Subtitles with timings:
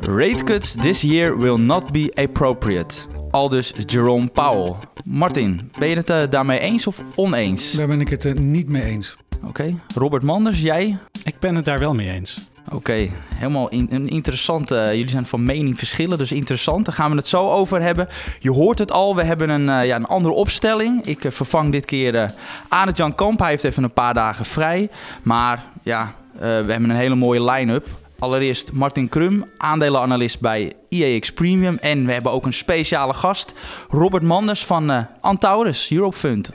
[0.00, 3.06] Rate cuts this year will not be appropriate.
[3.30, 4.74] Aldus Jerome Powell.
[5.04, 7.72] Martin, ben je het uh, daarmee eens of oneens?
[7.72, 9.16] Daar ben ik het uh, niet mee eens.
[9.44, 9.78] Oké.
[9.94, 10.98] Robert Manders, jij?
[11.24, 12.50] Ik ben het daar wel mee eens.
[12.72, 14.74] Oké, helemaal in, een interessante.
[14.74, 16.84] Uh, jullie zijn van mening verschillen, dus interessant.
[16.84, 18.08] Daar gaan we het zo over hebben.
[18.38, 21.06] Je hoort het al, we hebben een, uh, ja, een andere opstelling.
[21.06, 22.24] Ik uh, vervang dit keer uh,
[22.68, 23.38] Arend Jan Kamp.
[23.38, 24.88] Hij heeft even een paar dagen vrij.
[25.22, 27.86] Maar ja, we hebben een hele mooie line-up.
[28.24, 31.76] Allereerst Martin Krum, aandelenanalist bij IEX Premium.
[31.76, 33.54] En we hebben ook een speciale gast,
[33.88, 36.52] Robert Manders van Antaurus Europe Fund.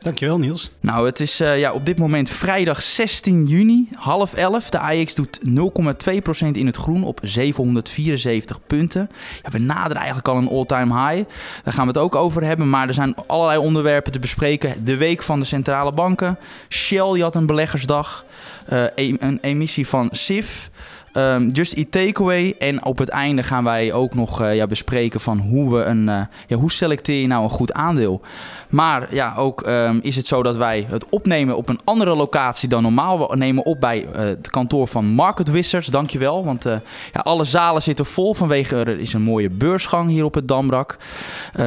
[0.00, 0.70] Dankjewel Niels.
[0.80, 4.70] Nou, het is uh, ja, op dit moment vrijdag 16 juni, half 11.
[4.70, 9.10] De AX doet 0,2% in het groen op 774 punten.
[9.42, 11.28] Ja, we naderen eigenlijk al een all-time high.
[11.64, 12.70] Daar gaan we het ook over hebben.
[12.70, 14.84] Maar er zijn allerlei onderwerpen te bespreken.
[14.84, 16.38] De week van de centrale banken.
[16.68, 18.24] Shell die had een beleggersdag.
[18.72, 20.70] Uh, een emissie van SIF.
[21.12, 22.54] Um, Just Eat Takeaway.
[22.58, 26.08] En op het einde gaan wij ook nog uh, ja, bespreken van hoe we een.
[26.08, 28.20] Uh, ja, hoe selecteer je nou een goed aandeel?
[28.68, 32.68] Maar ja, ook um, is het zo dat wij het opnemen op een andere locatie
[32.68, 33.28] dan normaal.
[33.30, 35.86] We nemen op bij uh, het kantoor van Market Wizards.
[35.86, 36.44] Dankjewel.
[36.44, 36.64] Want
[37.12, 40.96] ja, alle zalen zitten vol vanwege er is een mooie beursgang hier op het Dambrak.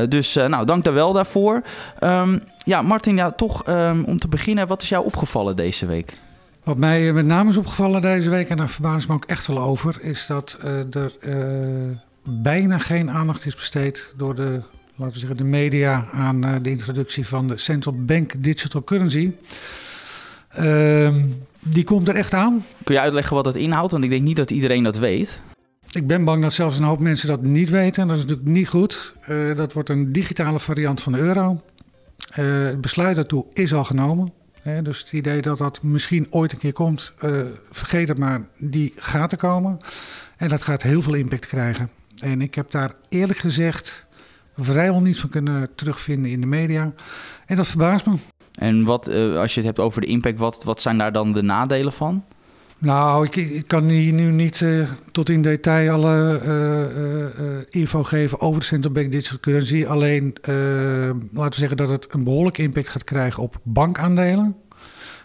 [0.09, 1.61] dus nou, dank daar wel daarvoor.
[1.99, 3.63] Um, ja, Martin, ja, toch
[4.05, 6.13] om te beginnen, wat is jou opgevallen deze week?
[6.63, 9.47] Wat mij met name is opgevallen deze week, en daar verbaas ik me ook echt
[9.47, 14.61] wel over, is dat uh, er uh, bijna geen aandacht is besteed door de,
[14.95, 19.31] laten we zeggen, de media aan uh, de introductie van de Central Bank Digital Currency.
[20.49, 21.25] Ehm,
[21.59, 22.65] die komt er echt aan.
[22.83, 23.91] Kun je uitleggen wat dat inhoudt?
[23.91, 25.41] Want ik denk niet dat iedereen dat weet.
[25.91, 28.01] Ik ben bang dat zelfs een hoop mensen dat niet weten.
[28.01, 29.15] En dat is natuurlijk niet goed.
[29.55, 31.61] dat wordt een digitale variant van de euro.
[32.31, 34.42] het besluit daartoe is al genomen.
[34.63, 38.93] Dus het idee dat dat misschien ooit een keer komt, uh, vergeet het maar, die
[38.95, 39.77] gaat er komen.
[40.37, 41.89] En dat gaat heel veel impact krijgen.
[42.21, 44.05] En ik heb daar eerlijk gezegd
[44.57, 46.93] vrijwel niets van kunnen terugvinden in de media.
[47.45, 48.15] En dat verbaast me.
[48.53, 51.33] En wat, uh, als je het hebt over de impact, wat, wat zijn daar dan
[51.33, 52.25] de nadelen van?
[52.83, 58.39] Nou, ik, kan hier nu niet uh, tot in detail alle uh, uh, info geven
[58.39, 59.85] over de central bank digital currency.
[59.85, 60.33] Alleen
[61.31, 64.55] laten we zeggen dat het een behoorlijke impact gaat krijgen op bankaandelen.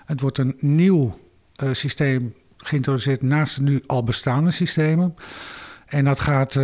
[0.04, 1.18] Het wordt een nieuw
[1.72, 5.14] systeem geïntroduceerd naast de nu al bestaande systemen.
[5.86, 6.58] En dat gaat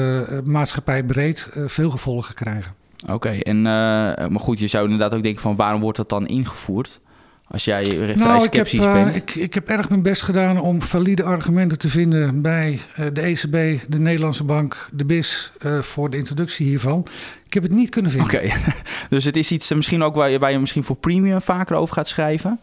[0.44, 2.74] maatschappijbreed veel gevolgen krijgen.
[3.10, 7.00] Oké, en maar goed, je zou inderdaad ook denken van waarom wordt dat dan ingevoerd?
[7.48, 9.08] Als jij vrij nou, sceptisch ik heb, bent.
[9.08, 13.06] Uh, ik, ik, heb erg mijn best gedaan om valide argumenten te vinden bij uh,
[13.12, 17.06] de ECB, de Nederlandse Bank, de BIS uh, voor de introductie hiervan.
[17.46, 18.34] Ik heb het niet kunnen vinden.
[18.34, 18.62] Oké, okay.
[19.08, 21.94] dus het is iets misschien ook waar je, waar je misschien voor premium vaker over
[21.94, 22.60] gaat schrijven?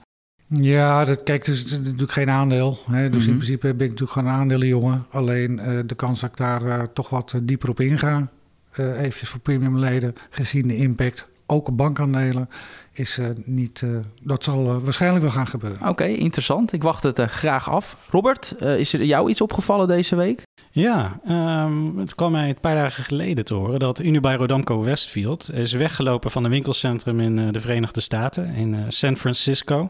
[0.47, 2.79] Ja, dat, kijk, het is natuurlijk geen aandeel.
[2.91, 3.09] Hè?
[3.09, 3.29] Dus mm -hmm.
[3.29, 5.05] in principe ben ik natuurlijk gewoon een aandelenjongen.
[5.09, 5.55] Alleen
[5.85, 8.27] de kans dat ik daar toch wat dieper op inga,
[8.75, 12.49] eventjes voor premiumleden, gezien de impact, ook op bankaandelen
[12.93, 13.81] is uh, niet.
[13.81, 15.79] Uh, dat zal uh, waarschijnlijk wel gaan gebeuren.
[15.79, 16.73] Oké, okay, interessant.
[16.73, 17.97] Ik wacht het graag af.
[18.09, 20.43] Robert, is er jou iets opgevallen deze week?
[20.71, 21.19] Ja,
[21.65, 25.73] um, het kwam mij een paar dagen geleden te horen dat Unibail Rodamco Westfield is
[25.73, 29.89] weggelopen van een winkelcentrum in de Verenigde Staten, in San Francisco.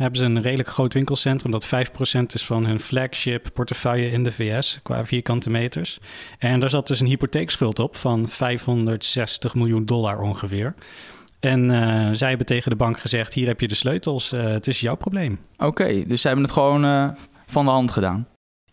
[0.00, 1.68] Hebben ze een redelijk groot winkelcentrum dat 5%
[2.32, 5.98] is van hun flagship portefeuille in de VS qua vierkante meters.
[6.38, 10.74] En daar zat dus een hypotheekschuld op van 560 miljoen dollar ongeveer.
[11.40, 14.66] En uh, zij hebben tegen de bank gezegd: hier heb je de sleutels, uh, het
[14.66, 15.38] is jouw probleem.
[15.58, 17.08] Oké, dus ze hebben het gewoon uh,
[17.46, 18.26] van de hand gedaan.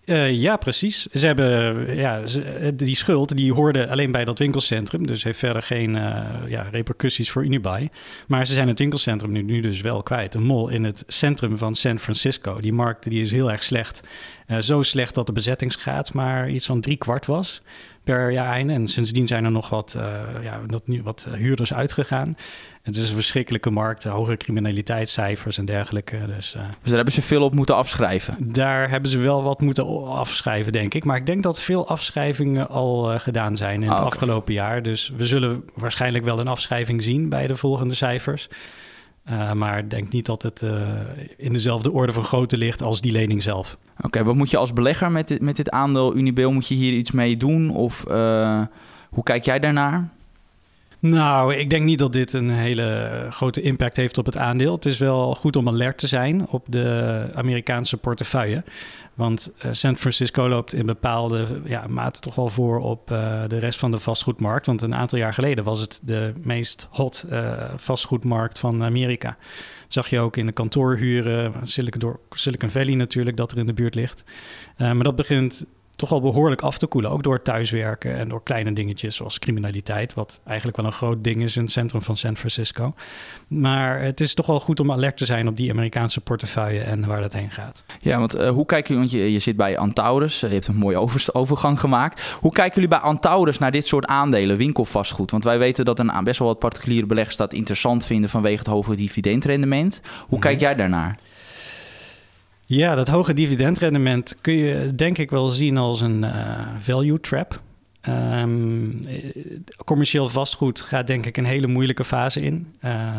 [0.08, 1.06] Uh, ja, precies.
[1.06, 5.62] Ze hebben ja, ze, die schuld die hoorde alleen bij dat winkelcentrum, dus heeft verder
[5.62, 7.90] geen uh, ja, repercussies voor Unibuy.
[8.28, 10.34] Maar ze zijn het winkelcentrum nu, nu dus wel kwijt.
[10.34, 12.60] Een mol in het centrum van San Francisco.
[12.60, 14.02] Die markt die is heel erg slecht.
[14.48, 17.62] Uh, zo slecht dat de bezettingsgraad maar iets van drie kwart was
[18.04, 18.74] per jaar einde.
[18.74, 20.04] En sindsdien zijn er nog wat, uh,
[20.44, 22.36] ja, dat nu wat huurders uitgegaan.
[22.82, 26.18] Het is een verschrikkelijke markt, hogere criminaliteitscijfers en dergelijke.
[26.36, 28.36] Dus, uh, dus daar hebben ze veel op moeten afschrijven?
[28.40, 31.04] Daar hebben ze wel wat moeten afschrijven, denk ik.
[31.04, 34.06] Maar ik denk dat veel afschrijvingen al uh, gedaan zijn in het okay.
[34.06, 34.84] afgelopen jaar.
[34.84, 38.50] Dus we zullen waarschijnlijk wel een afschrijving zien bij de volgende cijfers.
[39.30, 40.82] Uh, maar denk niet dat het uh,
[41.38, 43.78] in dezelfde orde van grootte ligt als die lening zelf.
[44.02, 46.52] Oké, wat moet je als belegger met dit, met dit aandeel Unibail?
[46.52, 47.70] Moet je hier iets mee doen?
[47.70, 48.62] Of uh,
[49.10, 50.10] hoe kijk jij daarnaar?
[51.10, 54.74] Nou, ik denk niet dat dit een hele grote impact heeft op het aandeel.
[54.74, 58.64] Het is wel goed om alert te zijn op de Amerikaanse portefeuille.
[59.14, 63.58] Want uh, San Francisco loopt in bepaalde ja, mate toch wel voor op uh, de
[63.58, 64.66] rest van de vastgoedmarkt.
[64.66, 69.38] Want een aantal jaar geleden was het de meest hot uh, vastgoedmarkt van Amerika.
[69.82, 73.74] Dat zag je ook in de kantoorhuren, Silicon, Silicon Valley natuurlijk, dat er in de
[73.74, 74.24] buurt ligt.
[74.78, 75.66] maar dat begint
[75.98, 77.12] toch wel behoorlijk af te koelen.
[77.12, 80.14] Ook door thuiswerken en door kleine dingetjes zoals criminaliteit.
[80.14, 82.94] Wat eigenlijk wel een groot ding is in het centrum van San Francisco.
[83.48, 87.06] Maar het is toch wel goed om alert te zijn op die Amerikaanse portefeuille en
[87.06, 87.84] waar dat heen gaat.
[88.00, 91.08] Ja, want hoe kijken jullie, want je, je zit bij Antaurus, je hebt een mooie
[91.34, 92.22] overgang gemaakt.
[92.40, 95.32] Hoe kijken jullie bij Antaurus naar dit soort aandelen, winkelvastgoed?
[95.32, 98.68] Want wij weten dat een, best wel wat particuliere beleggers dat interessant vinden vanwege het
[98.68, 100.02] hoge dividendrendement.
[100.28, 100.64] Hoe kijk mhm.
[100.64, 101.16] jij daarnaar?
[102.70, 107.62] Ja, dat hoge dividendrendement kun je denk ik wel zien als een uh, value trap.
[108.10, 109.00] Um,
[109.86, 112.74] commercieel vastgoed gaat denk ik een hele moeilijke fase in.
[112.86, 113.18] Uh,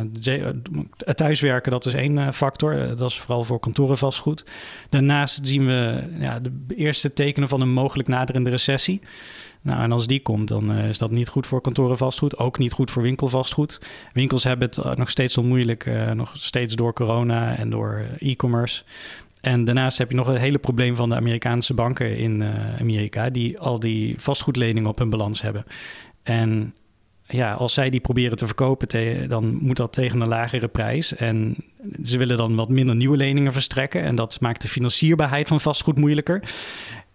[0.97, 2.97] het thuiswerken, dat is één factor.
[2.97, 4.45] dat is vooral voor kantorenvastgoed.
[4.89, 9.01] Daarnaast zien we ja, de eerste tekenen van een mogelijk naderende recessie.
[9.63, 12.39] Nou, en als die komt, dan is dat niet goed voor kantorenvastgoed.
[12.39, 13.81] Ook niet goed voor winkelvastgoed.
[14.13, 18.83] Winkels hebben het nog steeds zo moeilijk, nog steeds door corona en door e-commerce.
[19.49, 23.31] En daarnaast heb je nog het hele probleem van de Amerikaanse banken in uh, Amerika,
[23.31, 25.65] die al die vastgoedleningen op hun balans hebben.
[26.23, 26.75] En
[27.27, 31.15] ja, als zij die proberen te verkopen, dan moet dat tegen een lagere prijs.
[31.15, 31.57] En
[32.03, 34.03] ze willen dan wat minder nieuwe leningen verstrekken.
[34.03, 36.43] En dat maakt de financierbaarheid van vastgoed moeilijker.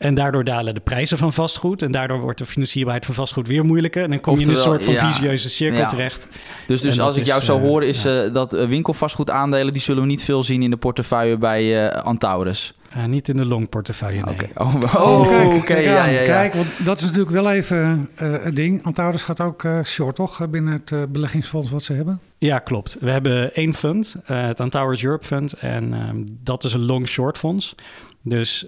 [0.03, 1.81] En daardoor dalen de prijzen van vastgoed.
[1.81, 4.03] En daardoor wordt de financierbaarheid van vastgoed weer moeilijker.
[4.03, 6.27] En dan kom je in een soort van ja, visieuze cirkel terecht.
[6.67, 9.73] Dus, dus als ik jou zo uh, hoor, is uh, dat uh, winkelvastgoedaandelen...
[9.73, 12.73] die zullen we niet veel zien in de portefeuille bij Antaurus.
[12.97, 14.33] Uh, niet in de long portefeuille, nee.
[14.33, 18.33] Oké, oh, oh, oh, kijk, ja, ja, ja, want dat is natuurlijk wel even uh,
[18.43, 18.83] het ding.
[18.83, 20.49] Antaurus gaat ook uh, short, toch?
[20.49, 22.19] Binnen het beleggingsfonds wat ze hebben.
[22.37, 22.97] Ja, klopt.
[22.99, 25.53] We hebben één fund, het Antaurus Europe Fund.
[25.53, 27.75] En um, dat is een long-short fonds.
[28.23, 28.65] Dus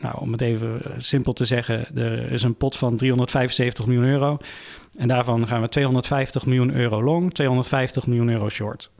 [0.00, 4.38] nou, om het even simpel te zeggen, er is een pot van 375 miljoen euro.
[4.96, 8.90] En daarvan gaan we 250 miljoen euro long, 250 miljoen euro short.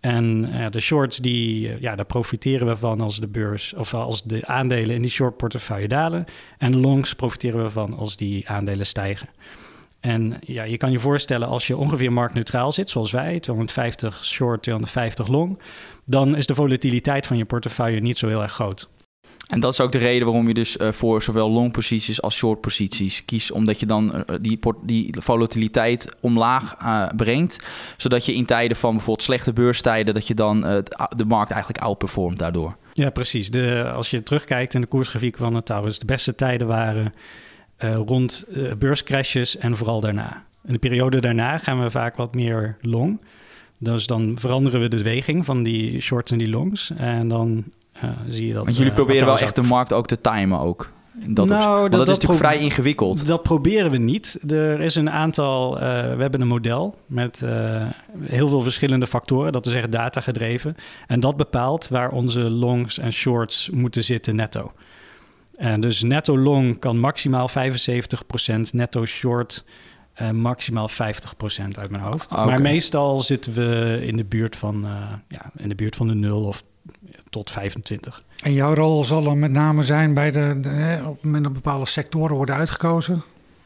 [0.00, 3.94] En uh, de shorts, die, uh, ja, daar profiteren we van als de beurs of
[3.94, 6.24] als de aandelen in die short portefeuille dalen.
[6.58, 9.28] En de longs profiteren we van als die aandelen stijgen.
[10.00, 14.62] En ja, je kan je voorstellen als je ongeveer marktneutraal zit, zoals wij, 250 short,
[14.62, 15.58] 250 long,
[16.04, 18.88] dan is de volatiliteit van je portefeuille niet zo heel erg groot.
[19.50, 22.36] En dat is ook de reden waarom je dus uh, voor zowel long posities als
[22.36, 23.52] short posities kiest.
[23.52, 27.68] Omdat je dan uh, die, die volatiliteit omlaag uh, brengt.
[27.96, 30.14] Zodat je in tijden van bijvoorbeeld slechte beurstijden...
[30.14, 30.60] dat je dan
[31.16, 32.76] de markt eigenlijk outperformt daardoor.
[32.92, 33.50] Ja, precies.
[33.50, 35.98] De, als je terugkijkt in de koersgrafiek van het Taurus...
[35.98, 37.14] de beste tijden waren
[37.78, 38.44] rond
[38.78, 40.44] beurscrashes en vooral daarna.
[40.66, 43.20] In de periode daarna gaan we vaak wat meer long...
[43.82, 46.92] Dus dan veranderen we de beweging van die shorts en die longs.
[46.96, 47.64] En dan
[48.28, 48.64] zie je dat.
[48.64, 50.90] Want jullie eh, proberen wel echt de markt ook te timen ook.
[51.28, 53.26] Dat, nou, dat, dat, is natuurlijk vrij ingewikkeld.
[53.26, 54.38] Dat proberen we niet.
[54.48, 55.74] Er is een aantal.
[55.74, 57.86] Uh, we hebben een model met uh,
[58.20, 59.52] heel veel verschillende factoren.
[59.52, 60.76] Dat is echt data gedreven.
[61.06, 64.72] En dat bepaalt waar onze longs en shorts moeten zitten netto.
[65.56, 67.52] En dus netto long kan maximaal 75%,
[68.70, 69.64] netto short
[70.22, 70.94] uh, maximaal 50%
[71.72, 72.32] uit mijn hoofd.
[72.32, 72.46] Okay.
[72.46, 74.86] Maar meestal zitten we in de buurt van,
[75.28, 76.62] ja, in de buurt van de nul of
[77.30, 78.22] tot 25.
[78.42, 81.52] En jouw rol zal dan met name zijn bij de, de op het moment dat
[81.52, 83.22] bepaalde sectoren worden uitgekozen,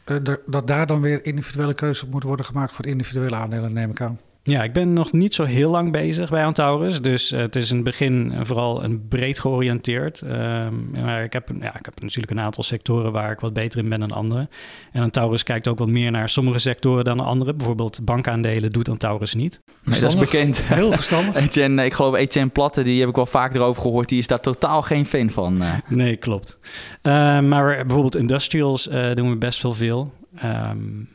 [0.06, 0.16] uh,
[0.46, 4.00] dat daar dan weer individuele keuzes op moeten worden gemaakt voor individuele aandelen, neem ik
[4.00, 4.18] aan.
[4.46, 7.02] Ja, ik ben nog niet zo heel lang bezig bij Antaurus.
[7.02, 10.22] Dus uh, het is in het begin vooral een breed georiënteerd.
[10.24, 13.80] Uh, maar ik heb, ja, ik heb natuurlijk een aantal sectoren waar ik wat beter
[13.80, 14.48] in ben dan andere.
[14.92, 17.54] En Antaurus kijkt ook wat meer naar sommige sectoren dan andere.
[17.54, 19.60] Bijvoorbeeld bankaandelen doet Antaurus niet.
[19.84, 20.62] Nee, dat is bekend.
[20.62, 21.34] Heel verstandig.
[21.44, 24.08] Etienne, ik geloof Etienne Platte, die heb ik wel vaak erover gehoord.
[24.08, 25.62] Die is daar totaal geen fan van.
[25.62, 25.72] Uh.
[25.88, 26.58] Nee, klopt.
[27.02, 30.12] Uh, maar bijvoorbeeld industrials doen we best wel veel.
[30.44, 31.08] Um,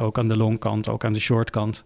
[0.00, 1.84] ook aan de longkant, ook aan de shortkant.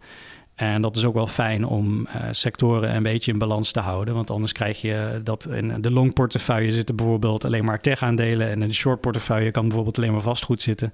[0.55, 4.15] En dat is ook wel fijn om uh, sectoren een beetje in balans te houden.
[4.15, 8.51] Want anders krijg je dat in de long portefeuille zitten bijvoorbeeld alleen maar tech-aandelen.
[8.51, 10.93] En in de short portefeuille kan bijvoorbeeld alleen maar vastgoed zitten.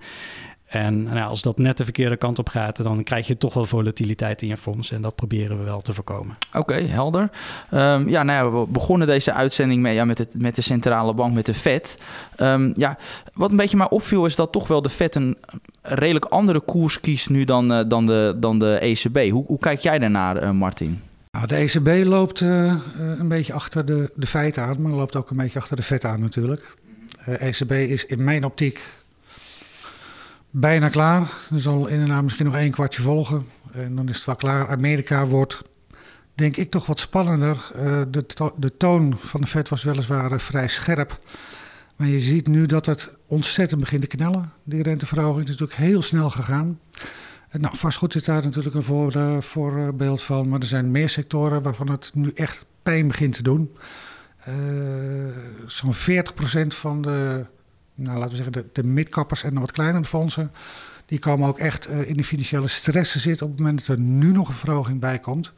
[0.68, 3.64] En nou, als dat net de verkeerde kant op gaat, dan krijg je toch wel
[3.64, 4.90] volatiliteit in je fonds.
[4.90, 6.37] En dat proberen we wel te voorkomen.
[6.52, 7.30] Oké, helder.
[7.75, 11.14] Um, ja, nou ja, we begonnen deze uitzending met, ja, met, het, met de centrale
[11.14, 11.98] bank, met de Fed.
[12.37, 12.98] Um, ja,
[13.34, 15.37] wat een beetje mij opviel is dat toch wel de Fed een
[15.82, 19.30] redelijk andere koers kiest nu dan, uh, dan, de, dan de ECB.
[19.30, 21.00] Hoe, hoe kijk jij daarnaar, uh, Martin?
[21.30, 25.30] Nou, de ECB loopt uh, een beetje achter de, de feiten aan, maar loopt ook
[25.30, 26.76] een beetje achter de Fed aan natuurlijk.
[27.25, 28.87] ECB is in mijn optiek
[30.50, 31.21] bijna klaar.
[31.50, 33.47] Er zal inderdaad misschien nog één kwartje volgen.
[33.73, 34.69] En dan is het wel klaar.
[34.69, 35.62] Amerika wordt,
[36.35, 37.71] denk ik, toch wat spannender.
[37.76, 38.25] Uh, de,
[38.57, 41.21] de, toon van de Fed was weliswaar uh, vrij scherp.
[41.97, 44.52] Maar je ziet nu dat het ontzettend begint te knellen.
[44.64, 46.81] Die renteverhoging is natuurlijk heel snel gegaan.
[47.49, 50.49] En nou, vastgoed is daar natuurlijk een uh, voorbeeld van.
[50.49, 53.76] Maar er zijn meer sectoren waarvan het nu echt pijn begint te doen.
[55.67, 55.97] Zo'n 40%
[56.67, 57.47] van de
[57.99, 60.52] nou, laten we zeggen, de, midkappers en de wat kleinere fondsen,
[61.07, 64.02] die komen ook echt in de financiële stress te zitten op het moment dat er
[64.02, 65.52] nu nog een verhoging bij komt.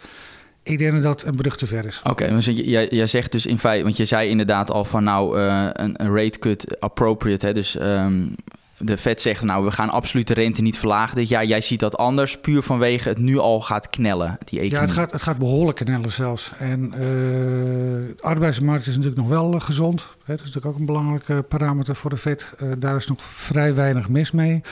[0.62, 1.98] Ik denk dat dat een brug te ver is.
[1.98, 5.04] Oké, okay, dus jij, jij zegt dus in feite, want je zei inderdaad al van
[5.04, 8.34] nou een, een rate cut appropriate, hè, dus um,
[8.82, 11.44] de Fed zegt, nou, we gaan absoluut de rente niet verlagen dit jaar.
[11.44, 14.70] Jij ziet dat anders, puur vanwege het nu al gaat knellen, die economie.
[14.70, 16.52] Ja, het gaat, het gaat behoorlijk knellen zelfs.
[16.58, 20.00] En uh, de arbeidsmarkt is natuurlijk nog wel uh, gezond.
[20.00, 20.06] Hè,
[20.36, 22.52] dat is natuurlijk ook een belangrijke parameter voor de Fed.
[22.62, 24.62] Uh, daar is nog vrij weinig mis mee.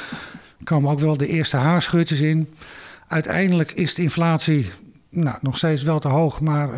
[0.58, 2.54] Er komen ook wel de eerste haarscheurtjes in.
[3.08, 4.70] Uiteindelijk is de inflatie
[5.10, 6.68] nou, nog steeds wel te hoog, maar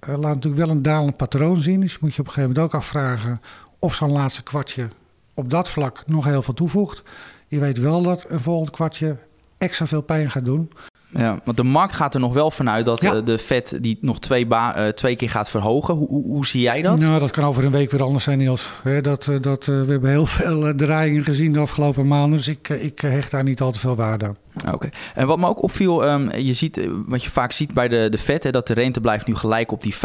[0.00, 1.80] laat natuurlijk wel een dalend patroon zien.
[1.80, 3.40] Dus je moet je op een gegeven moment ook afvragen
[3.78, 4.88] of zo'n laatste kwartje
[5.36, 7.02] op dat vlak nog heel veel toevoegt.
[7.48, 9.16] Je weet wel dat een volgend kwartje
[9.58, 10.70] extra veel pijn gaat doen.
[11.10, 13.20] Ja, want de markt gaat er nog wel vanuit dat ja.
[13.20, 15.94] de Fed die nog twee, uh, twee keer gaat verhogen.
[15.94, 16.98] Hoe, hoe, hoe, zie jij dat?
[16.98, 18.70] Nou, dat kan over een week weer anders zijn, Niels.
[19.02, 22.36] dat, dat, uh, we hebben heel veel draaiingen gezien de afgelopen maanden.
[22.36, 24.36] Dus ik, ik hecht daar niet al te veel waarde aan.
[24.72, 24.88] Oké.
[25.14, 28.18] En wat me ook opviel, um, je ziet, wat je vaak ziet bij de, de
[28.18, 30.00] Fed, hè, dat de rente blijft nu gelijk op die 5,00%, 5,25.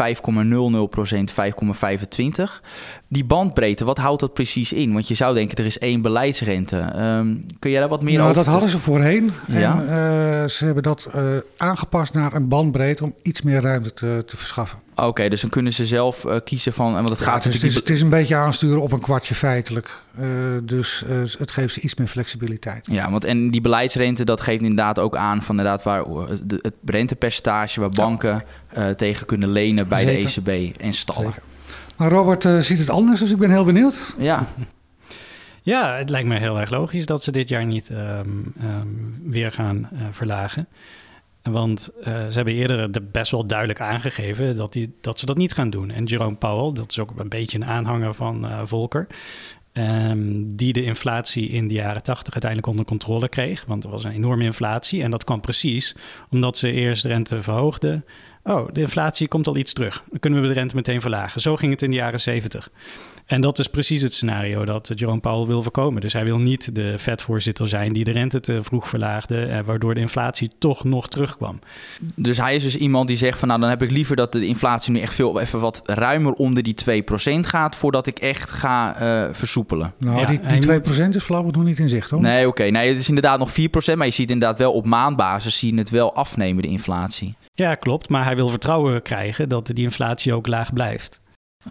[3.08, 4.92] Die bandbreedte, wat houdt dat precies in?
[4.92, 6.92] Want je zou denken, er is één beleidsrente.
[6.96, 8.44] Um, kun jij daar wat meer nou, over?
[8.44, 9.32] dat hadden ze voorheen.
[9.48, 9.80] Ja?
[9.80, 14.22] En uh, ze hebben dat uh, aangepast naar een bandbreedte om iets meer ruimte te,
[14.26, 14.78] te verschaffen.
[14.94, 16.92] Oké, okay, dus dan kunnen ze zelf uh, kiezen van.
[16.92, 19.34] Want het ja, gaat dus het, is, het is een beetje aansturen op een kwartje
[19.34, 19.90] feitelijk.
[20.20, 20.26] Uh,
[20.62, 22.86] dus uh, het geeft ze iets meer flexibiliteit.
[22.90, 26.04] Ja, want en die beleidsrente, dat geeft inderdaad ook aan van inderdaad waar
[26.44, 28.42] de, het rentepercentage waar banken
[28.74, 28.94] ja.
[28.94, 30.42] tegen kunnen lenen bij Zeker.
[30.44, 31.32] de ECB en stallen.
[31.32, 31.42] Zeker.
[31.96, 34.14] Maar Robert ziet het anders, dus ik ben heel benieuwd.
[34.18, 34.46] Ja.
[35.62, 39.52] Ja, het lijkt me heel erg logisch dat ze dit jaar niet um, um, weer
[39.52, 40.66] gaan verlagen.
[41.42, 45.36] Want uh, ze hebben eerder de best wel duidelijk aangegeven dat, die, dat ze dat
[45.36, 45.90] niet gaan doen.
[45.90, 49.06] En Jerome Powell, dat is ook een beetje een aanhanger van uh, Volker,
[49.72, 53.64] um, die de inflatie in de jaren tachtig uiteindelijk onder controle kreeg.
[53.66, 55.96] Want er was een enorme inflatie en dat kwam precies
[56.30, 58.04] omdat ze eerst de rente verhoogden.
[58.44, 60.04] Oh, de inflatie komt al iets terug.
[60.10, 61.40] Dan kunnen we de rente meteen verlagen.
[61.40, 62.70] Zo ging het in de jaren zeventig.
[63.32, 66.00] En dat is precies het scenario dat Jerome Powell wil voorkomen.
[66.00, 69.94] Dus hij wil niet de Fed-voorzitter zijn die de rente te vroeg verlaagde, eh, waardoor
[69.94, 71.58] de inflatie toch nog terugkwam.
[72.14, 74.46] Dus hij is dus iemand die zegt van nou dan heb ik liever dat de
[74.46, 79.02] inflatie nu echt veel even wat ruimer onder die 2% gaat voordat ik echt ga
[79.02, 79.92] uh, versoepelen.
[79.98, 81.14] Nou, ja, die, die 2% moet...
[81.14, 82.20] is flauw nog niet in zicht hoor.
[82.20, 82.48] Nee, oké.
[82.48, 82.68] Okay.
[82.68, 85.78] Nee, het is inderdaad nog 4%, maar je ziet inderdaad wel op maandbasis zie je
[85.78, 87.36] het wel afnemen, de inflatie.
[87.54, 88.08] Ja, klopt.
[88.08, 91.20] Maar hij wil vertrouwen krijgen dat die inflatie ook laag blijft.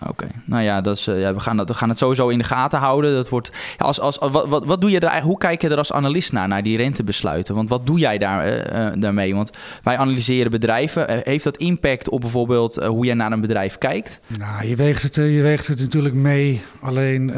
[0.07, 2.37] Oké, nou ja, dat is, uh, ja we, gaan dat, we gaan het sowieso in
[2.37, 3.13] de gaten houden.
[3.13, 5.77] Dat wordt, ja, als, als, wat, wat, wat doe je er hoe kijk je er
[5.77, 7.55] als analist naar, naar die rentebesluiten?
[7.55, 9.35] Want wat doe jij daar, uh, uh, daarmee?
[9.35, 9.49] Want
[9.83, 11.21] wij analyseren bedrijven.
[11.23, 14.19] heeft dat impact op bijvoorbeeld hoe jij naar een bedrijf kijkt?
[14.37, 16.61] Nou, je weegt het, je weegt het natuurlijk mee.
[16.79, 17.29] Alleen,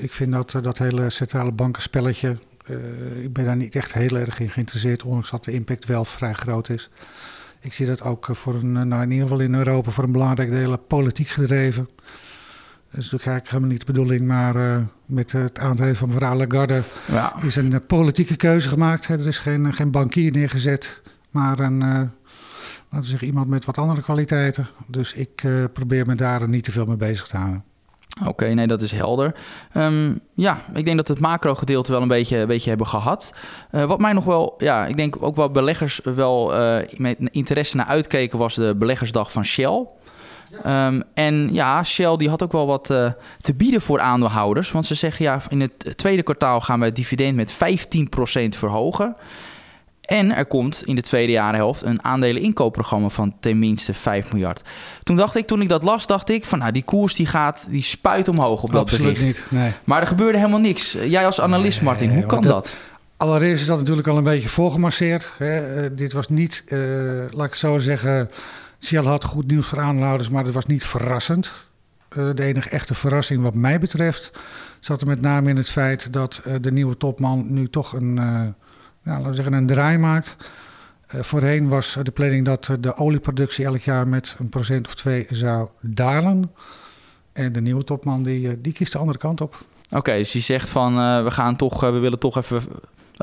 [0.00, 2.36] ik vind dat, dat hele centrale bankenspelletje...
[3.22, 6.32] ik ben daar niet echt heel erg in geïnteresseerd, ondanks dat de impact wel vrij
[6.32, 6.90] groot is.
[7.66, 10.50] Ik zie dat ook voor een, nou in ieder geval in Europa voor een belangrijk
[10.50, 11.84] deel politiek gedreven.
[11.84, 16.34] Dat is natuurlijk eigenlijk helemaal niet de bedoeling, maar uh, met het aantreden van mevrouw
[16.34, 17.42] Lagarde ja.
[17.42, 19.08] is een uh, politieke keuze gemaakt.
[19.08, 22.10] Er is geen, geen bankier neergezet, maar een, uh, laten
[22.90, 24.66] we zeggen, iemand met wat andere kwaliteiten.
[24.86, 25.42] Dus ik
[25.72, 27.64] probeer me daar niet te veel mee bezig te houden.
[28.24, 29.34] Oké, nee, dat is helder.
[29.74, 33.34] Um, ja, ik denk dat het macro-gedeelte wel een beetje, een beetje hebben gehad.
[33.72, 37.76] Uh, wat mij nog wel, ja, ik denk ook wel beleggers wel uh, met interesse
[37.76, 39.86] naar uitkeken, was de beleggersdag van Shell.
[40.66, 44.72] Um, en ja, Shell die had ook wel wat uh, te bieden voor aandeelhouders.
[44.72, 47.56] Want ze zeggen ja, in het tweede kwartaal gaan we het dividend met 15%
[48.48, 49.16] verhogen.
[50.06, 54.62] En er komt in de tweede jarenhelft een aandeleninkoopprogramma van tenminste 5 miljard.
[55.02, 57.66] Toen dacht ik, toen ik dat las, dacht ik van nou, die koers die gaat,
[57.70, 59.50] die spuit omhoog op dat Absoluut bericht.
[59.50, 59.72] Niet, nee.
[59.84, 60.96] Maar er gebeurde helemaal niks.
[61.04, 62.74] Jij als analist, nee, Martin, hoe kan dat, dat?
[63.16, 65.32] Allereerst is dat natuurlijk al een beetje voorgemasseerd.
[65.38, 65.84] Hè.
[65.84, 68.30] Uh, dit was niet, uh, laat ik zo zeggen,
[68.80, 71.52] Shell had goed nieuws voor aandeelhouders, maar het was niet verrassend.
[72.16, 74.30] Uh, de enige echte verrassing wat mij betreft
[74.80, 78.18] zat er met name in het feit dat de nieuwe topman nu toch een
[79.06, 80.36] ja, laten we zeggen, een draai maakt.
[81.14, 85.26] Uh, voorheen was de planning dat de olieproductie elk jaar met een procent of twee
[85.30, 86.50] zou dalen.
[87.32, 89.64] En de nieuwe topman die, die kiest de andere kant op.
[89.90, 92.62] Oké, dus die zegt van uh, we gaan toch, we willen toch even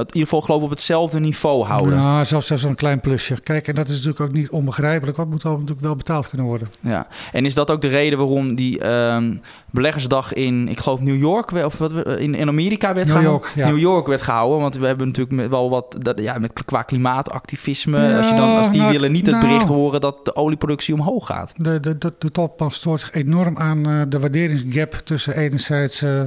[0.01, 1.97] in ieder geval geloof ik op hetzelfde niveau houden.
[1.97, 3.41] Ja, zelfs, zelfs een klein plusje.
[3.43, 5.17] Kijk, en dat is natuurlijk ook niet onbegrijpelijk.
[5.17, 6.67] Wat moet al natuurlijk wel betaald kunnen worden.
[6.79, 11.19] Ja, en is dat ook de reden waarom die um, beleggersdag in, ik geloof New
[11.19, 13.47] York, of wat, in, in Amerika werd New gehouden?
[13.47, 13.67] York, ja.
[13.67, 18.01] New York werd gehouden, want we hebben natuurlijk wel wat, dat, ja, met, qua klimaatactivisme,
[18.01, 20.35] ja, als, je dan, als die nou, willen niet het nou, bericht horen dat de
[20.35, 21.53] olieproductie omhoog gaat.
[21.57, 26.03] De, de, de, de top stoort zich enorm aan uh, de waarderingsgap tussen enerzijds...
[26.03, 26.21] Uh,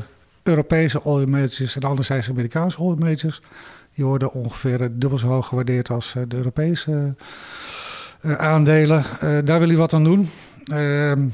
[0.46, 3.40] Europese oil majors en anderzijds Amerikaanse oil majors.
[3.94, 7.14] Die worden ongeveer dubbel zo hoog gewaardeerd als de Europese
[8.22, 9.04] aandelen.
[9.20, 10.30] daar wil hij wat aan doen.
[10.64, 11.26] Ehm,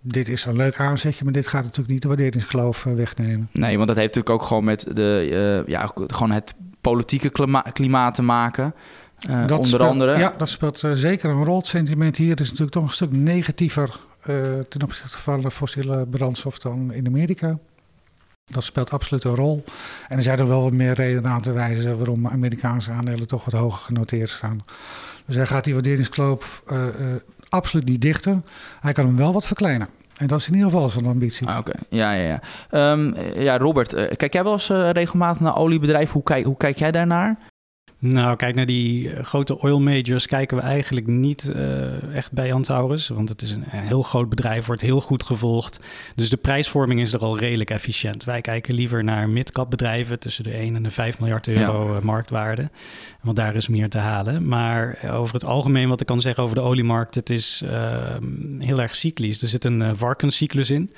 [0.00, 3.48] dit is een leuk aanzetje, maar dit gaat natuurlijk niet de waarderingsgeloof wegnemen.
[3.52, 8.22] Nee, want dat heeft natuurlijk ook gewoon met de, ja, gewoon het politieke klimaat te
[8.22, 8.74] maken.
[9.28, 10.18] Uh, onder speelt, andere.
[10.18, 11.56] Ja, dat speelt uh, zeker een rol.
[11.56, 14.36] Het sentiment hier is natuurlijk toch een stuk negatiever uh,
[14.68, 17.58] ten opzichte van de fossiele brandstof dan in Amerika.
[18.50, 19.64] Dat speelt absoluut een rol.
[20.08, 23.44] En er zijn er wel wat meer redenen aan te wijzen waarom Amerikaanse aandelen toch
[23.44, 24.64] wat hoger genoteerd staan.
[25.26, 26.62] Dus hij gaat die waarderingskloof
[27.48, 28.44] absoluut niet dichten.
[28.80, 29.88] Hij kan hem wel wat verkleinen.
[30.16, 31.48] En dat is in ieder geval zijn ambitie.
[31.48, 32.40] Ah, Oké, ja, ja,
[32.70, 32.92] ja.
[32.92, 36.12] Um, ja, Robert, kijk jij wel eens regelmatig naar oliebedrijven?
[36.12, 37.38] Hoe kijk, hoe kijk jij daarnaar?
[38.02, 42.52] Nou, kijk naar die eh, grote oil majors kijken we eigenlijk niet uh, echt bij
[42.52, 43.08] Antaurus.
[43.08, 45.80] Want het is een, heel groot bedrijf, wordt heel goed gevolgd.
[46.14, 48.24] Dus de prijsvorming is er al redelijk efficiënt.
[48.24, 52.00] Wij kijken liever naar midcap bedrijven tussen de 1 en de 5 miljard euro ja.
[52.02, 52.70] marktwaarde.
[53.22, 54.48] Want daar is meer te halen.
[54.48, 57.94] Maar over het algemeen wat ik kan zeggen over de oliemarkt, het is uh,
[58.58, 59.42] heel erg cyclisch.
[59.42, 60.90] Er zit een varkenscyclus in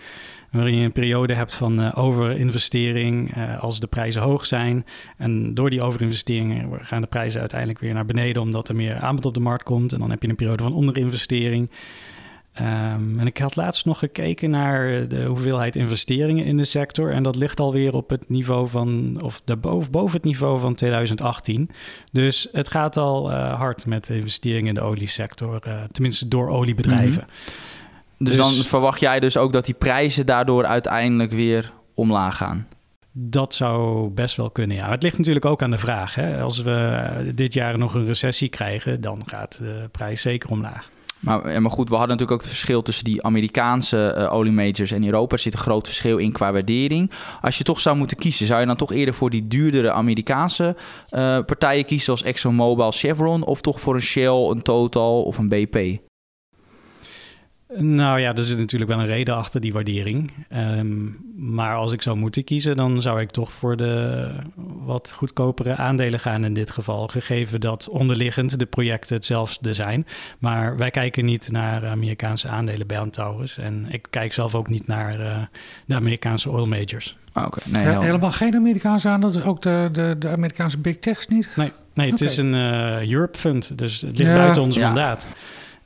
[0.52, 4.84] waarin je een periode hebt van uh, overinvestering uh, als de prijzen hoog zijn.
[5.16, 9.26] En door die overinvesteringen gaan de prijzen uiteindelijk weer naar beneden omdat er meer aanbod
[9.26, 9.92] op de markt komt.
[9.92, 11.70] En dan heb je een periode van onderinvestering.
[12.60, 17.12] Um, en ik had laatst nog gekeken naar de hoeveelheid investeringen in de sector.
[17.12, 21.70] En dat ligt alweer op het niveau van, of daarboven, boven het niveau van 2018.
[22.12, 25.60] Dus het gaat al uh, hard met de investeringen in de oliesector.
[25.90, 27.24] tenminste door oliebedrijven.
[27.26, 27.70] -hmm.
[28.24, 32.66] Dus, dus, dan verwacht jij dus ook dat die prijzen daardoor uiteindelijk weer omlaag gaan?
[33.12, 34.90] Dat zou best wel kunnen, ja.
[34.90, 36.14] Het ligt natuurlijk ook aan de vraag.
[36.14, 36.40] Hè?
[36.40, 40.88] Als we dit jaar nog een recessie krijgen, dan gaat de prijs zeker omlaag.
[41.22, 45.04] Maar, maar goed, we hadden natuurlijk ook het verschil tussen die Amerikaanse uh, oliemajors en
[45.04, 45.34] Europa.
[45.34, 47.10] Er zit een groot verschil in qua waardering.
[47.40, 50.76] Als je toch zou moeten kiezen, zou je dan toch eerder voor die duurdere Amerikaanse
[51.10, 55.48] uh, partijen kiezen, zoals ExxonMobil, Chevron, of toch voor een Shell, een Total of een
[55.48, 56.00] BP?
[57.76, 60.32] Nou ja, er zit natuurlijk wel een reden achter die waardering.
[60.56, 64.28] Um, maar als ik zou moeten kiezen, dan zou ik toch voor de
[64.84, 67.08] wat goedkopere aandelen gaan in dit geval.
[67.08, 70.06] Gegeven dat onderliggend de projecten hetzelfde zijn.
[70.38, 73.58] Maar wij kijken niet naar Amerikaanse aandelen bij Antaurus.
[73.58, 75.36] En ik kijk zelf ook niet naar uh,
[75.86, 77.16] de Amerikaanse oil majors.
[77.32, 77.84] Ah, okay.
[77.84, 81.48] nee, helemaal geen Amerikaanse aandelen, ook de, de, de Amerikaanse big techs niet?
[81.56, 82.32] Nee, nee het okay.
[82.32, 84.36] is een uh, Europe fund, dus het ligt ja.
[84.36, 84.86] buiten ons ja.
[84.86, 85.26] mandaat.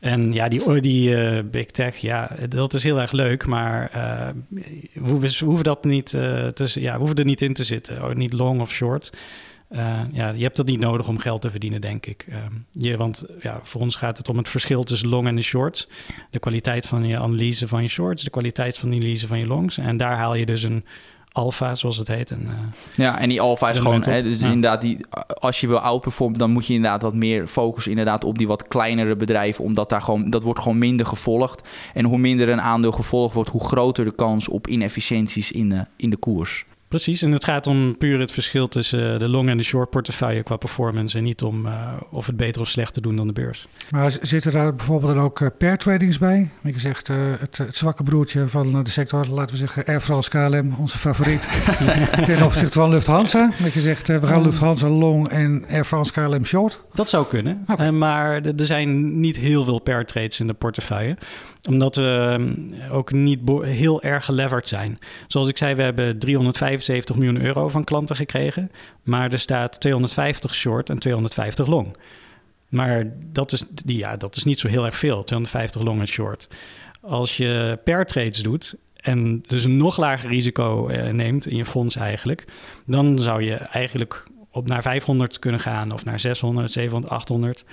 [0.06, 4.62] En ja, die, die uh, big tech, ja, dat is heel erg leuk, maar uh,
[5.02, 8.14] hoeven, we, hoeven, dat niet, uh, te, ja, hoeven er niet in te zitten, oh,
[8.14, 9.12] niet long of short.
[10.12, 12.26] ja, je hebt dat niet nodig om geld te verdienen, denk ik.
[12.70, 15.88] je, want ja, voor ons gaat het om het verschil tussen long en de shorts.
[16.30, 19.46] De kwaliteit van je analyse van je shorts, de kwaliteit van de analyse van je
[19.46, 19.78] longs.
[19.78, 20.84] En daar haal je dus een
[21.36, 22.30] alfa, zoals het heet.
[22.30, 22.50] En, uh,
[22.94, 24.46] ja, en die alfa is gewoon, hè, dus ja.
[24.46, 28.38] inderdaad, die, als je wil outperformen, dan moet je inderdaad wat meer focussen inderdaad op
[28.38, 31.68] die wat kleinere bedrijven, omdat daar gewoon, dat wordt gewoon minder gevolgd.
[31.94, 35.86] En hoe minder een aandeel gevolgd wordt, hoe groter de kans op inefficiënties in de,
[35.96, 36.64] in de koers.
[36.88, 40.42] Precies, en het gaat om puur het verschil tussen de long en de short portefeuille
[40.42, 43.66] qua performance en niet om uh, of het beter of slechter doen dan de beurs.
[43.90, 46.50] Maar zitten daar bijvoorbeeld dan ook uh, pair tradings bij?
[46.62, 50.30] Je zegt uh, het, het, zwakke broertje van de sector, laten we zeggen Air France
[50.30, 51.48] KLM, onze favoriet,
[52.24, 53.50] ten opzichte van Lufthansa.
[53.62, 56.84] Dat je zegt we gaan Lufthansa long en Air France KLM short.
[56.94, 57.90] Dat zou kunnen, okay.
[57.90, 61.16] maar er zijn niet heel veel pair trades in de portefeuille
[61.68, 62.38] omdat we
[62.90, 64.98] ook niet heel erg geleverd zijn.
[65.26, 68.70] Zoals ik zei, we hebben 375 miljoen euro van klanten gekregen.
[69.02, 71.96] Maar er staat 250 short en 250 long.
[72.68, 76.48] Maar dat is, ja, dat is niet zo heel erg veel, 250 long en short.
[77.00, 81.64] Als je per trades doet en dus een nog lager risico eh, neemt in je
[81.64, 82.44] fonds eigenlijk...
[82.86, 87.64] dan zou je eigenlijk op naar 500 kunnen gaan of naar 600, 700, 800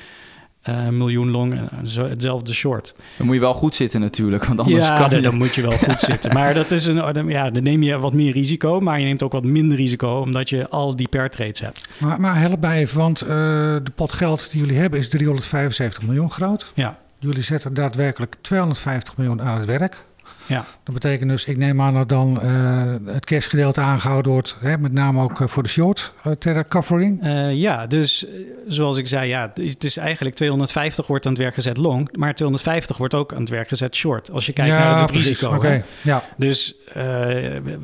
[0.69, 1.69] uh, miljoen long en
[2.09, 2.95] hetzelfde short.
[3.17, 5.61] Dan moet je wel goed zitten natuurlijk, want anders ja, kan dan, dan moet je
[5.61, 6.33] wel goed zitten.
[6.33, 9.31] Maar dat is een, ja, dan neem je wat meer risico, maar je neemt ook
[9.31, 11.87] wat minder risico omdat je al die per trades hebt.
[11.97, 16.03] Maar, maar help mij even, want uh, de pot geld die jullie hebben is 375
[16.03, 16.71] miljoen groot.
[16.75, 16.97] Ja.
[17.19, 20.03] Jullie zetten daadwerkelijk 250 miljoen aan het werk.
[20.45, 20.65] Ja.
[20.83, 24.93] Dat betekent dus, ik neem aan dat dan uh, het cashgedeelte aangehouden wordt, hè, met
[24.93, 27.19] name ook uh, voor de short uh, ter covering.
[27.53, 28.25] ja, dus
[28.67, 32.35] zoals ik zei, ja, het is eigenlijk 250 wordt aan het werk gezet long, maar
[32.35, 34.31] 250 wordt ook aan het werk gezet short.
[34.31, 35.27] Als je kijkt ja, naar het precies.
[35.27, 35.55] risico.
[35.55, 35.83] Okay.
[36.01, 36.23] Ja.
[36.37, 36.75] Dus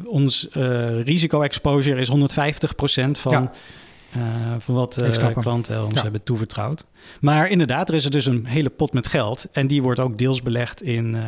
[0.06, 0.48] ons
[1.04, 2.12] risico-exposure is 150%
[3.12, 3.52] van ja.
[4.18, 4.24] Uh,
[4.60, 6.02] van wat uh, klanten ons Ja.
[6.02, 6.86] hebben toevertrouwd.
[7.22, 9.48] Maar inderdaad, er is er dus een hele pot met geld.
[9.52, 11.22] En die wordt ook deels belegd in eh,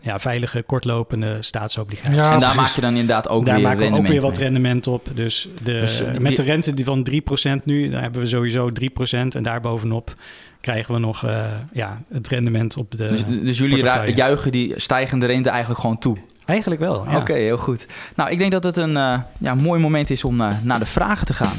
[0.00, 2.18] ja, veilige, kortlopende staatsobligaties.
[2.18, 2.56] Ja, en daar precies.
[2.56, 4.44] maak je dan inderdaad ook Daar weer maken we ook weer wat mee.
[4.44, 5.08] rendement op.
[5.14, 8.70] Dus, de, Dus, eh, met de rente die van 3% nu, daar hebben we sowieso
[8.72, 9.34] 3%.
[9.34, 10.14] En daarbovenop
[10.60, 15.26] krijgen we nog eh, ja, het rendement op de Dus, dus jullie juichen die stijgende
[15.26, 16.16] rente eigenlijk gewoon toe?
[16.44, 17.16] Eigenlijk wel, ja.
[17.16, 17.86] Oké, heel goed.
[18.16, 20.86] Nou, ik denk dat het een eh, ja, mooi moment is om eh, naar de
[20.86, 21.56] vragen te gaan.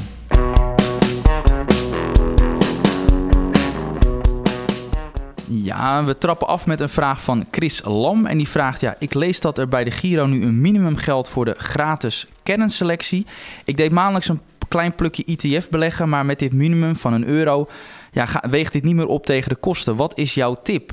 [5.50, 8.26] Ja, we trappen af met een vraag van Chris Lam.
[8.26, 11.28] En die vraagt, ja, ik lees dat er bij de Giro nu een minimum geldt
[11.28, 13.26] voor de gratis kernselectie.
[13.64, 17.68] Ik deed maandelijks een klein plukje ETF beleggen, maar met dit minimum van een euro
[18.12, 19.96] ja, weegt dit niet meer op tegen de kosten.
[19.96, 20.92] Wat is jouw tip?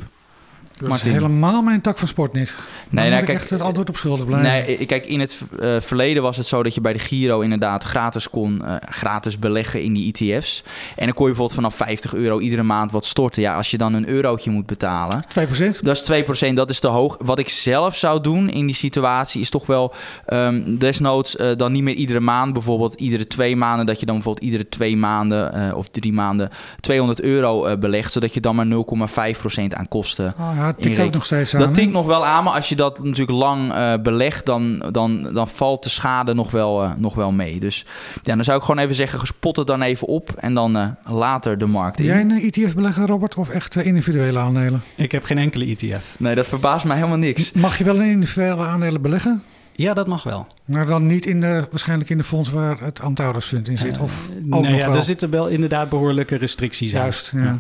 [0.78, 1.12] Dat is Martin.
[1.12, 2.56] helemaal mijn tak van sport niet.
[2.90, 4.50] Nee, nou, kijk, echt het antwoord op schuldig blijven.
[4.52, 7.40] Nee, ik- kijk, in het eh, verleden was het zo dat je bij de Giro
[7.40, 10.64] inderdaad gratis kon eh, gratis beleggen in die ETF's.
[10.96, 13.42] En dan kon je bijvoorbeeld vanaf 50 euro iedere maand wat storten.
[13.42, 15.24] Ja, als je dan een eurotje moet betalen.
[15.28, 15.80] 2%?
[15.82, 16.04] Dat is
[16.50, 17.18] 2%, dat is te hoog.
[17.20, 19.94] Wat ik zelf zou doen in die situatie is toch wel
[20.26, 22.54] ehm, desnoods eh, dan niet meer iedere maand.
[22.54, 26.50] Bijvoorbeeld iedere twee maanden, dat je dan bijvoorbeeld iedere twee maanden eh, of drie maanden
[26.80, 28.12] 200 euro eh, belegt.
[28.12, 31.54] Zodat je dan maar 0,5% aan kosten Oh, ja, het tikt Inreken- ook nog steeds
[31.56, 31.60] aan.
[31.60, 35.34] dat tikt nog wel aan, maar als je dat natuurlijk lang eh, belegt, dan, dan,
[35.34, 37.60] dan valt de schade nog wel, eh, nog wel mee.
[37.60, 37.86] Dus
[38.24, 40.88] ja, dan zou ik gewoon even zeggen, spot het dan even op en dan eh,
[41.06, 42.06] later de markt in.
[42.06, 44.82] jij een ETF belegger, Robert, of echt individuele aandelen?
[44.96, 46.04] Ik heb geen enkele ETF.
[46.18, 47.52] Nee, dat verbaast mij helemaal niks.
[47.52, 49.44] Mag je wel in individuele aandelen beleggen?
[49.78, 50.48] Ja, dat mag wel.
[50.66, 54.00] Maar dan niet in de, waarschijnlijk in de fonds waar het Antaurus-fund in zit.
[54.00, 54.96] Of ook nou nog ja, wel.
[54.96, 57.02] er zitten wel inderdaad behoorlijke restricties aan.
[57.02, 57.44] Juist, ja.
[57.44, 57.60] Ja.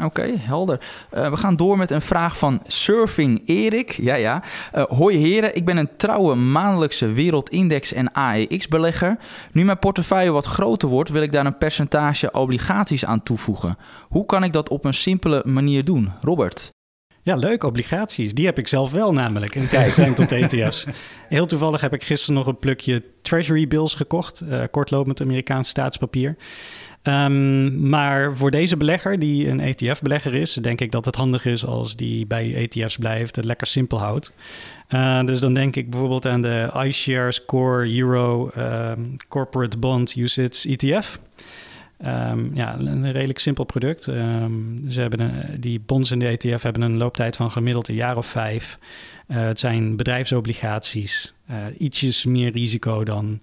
[0.00, 0.80] Oké, helder.
[1.10, 3.92] Eh, we gaan door met een vraag van Surfing Erik.
[3.92, 4.42] Ja, ja.
[4.72, 9.16] Eh, hoi heren, ik ben een trouwe maandelijkse wereldindex en AEX belegger.
[9.52, 13.76] Nu mijn portefeuille wat groter wordt, wil ik daar een percentage obligaties aan toevoegen.
[14.08, 16.12] Hoe kan ik dat op een simpele manier doen?
[16.20, 16.72] Robert?
[17.24, 18.34] Ja, leuk, obligaties.
[18.34, 20.86] Die heb ik zelf wel namelijk, in tegenstelling tot ETF's.
[21.28, 24.40] Heel toevallig heb ik gisteren nog een plukje Treasury bills gekocht.
[24.40, 26.36] eh kortlopend Amerikaans staatspapier.
[27.02, 31.64] Ehm, maar voor deze belegger, die een ETF-belegger is, denk ik dat het handig is
[31.64, 34.32] als die bij ETF's blijft, het lekker simpel houdt.
[34.88, 40.66] Eh, dus dan denk ik bijvoorbeeld aan de iShares Core Euro ehm, Corporate Bond UCITS
[40.66, 41.18] ETF.
[42.02, 44.08] Ehm, ja, een redelijk simpel product.
[44.08, 44.52] Ehm,
[44.88, 48.16] ze hebben een- die bonds in de ETF hebben een looptijd van gemiddeld een jaar
[48.16, 48.78] of vijf.
[49.26, 51.32] Eh, het zijn bedrijfsobligaties.
[51.46, 53.40] eh, ietsjes meer risico dan,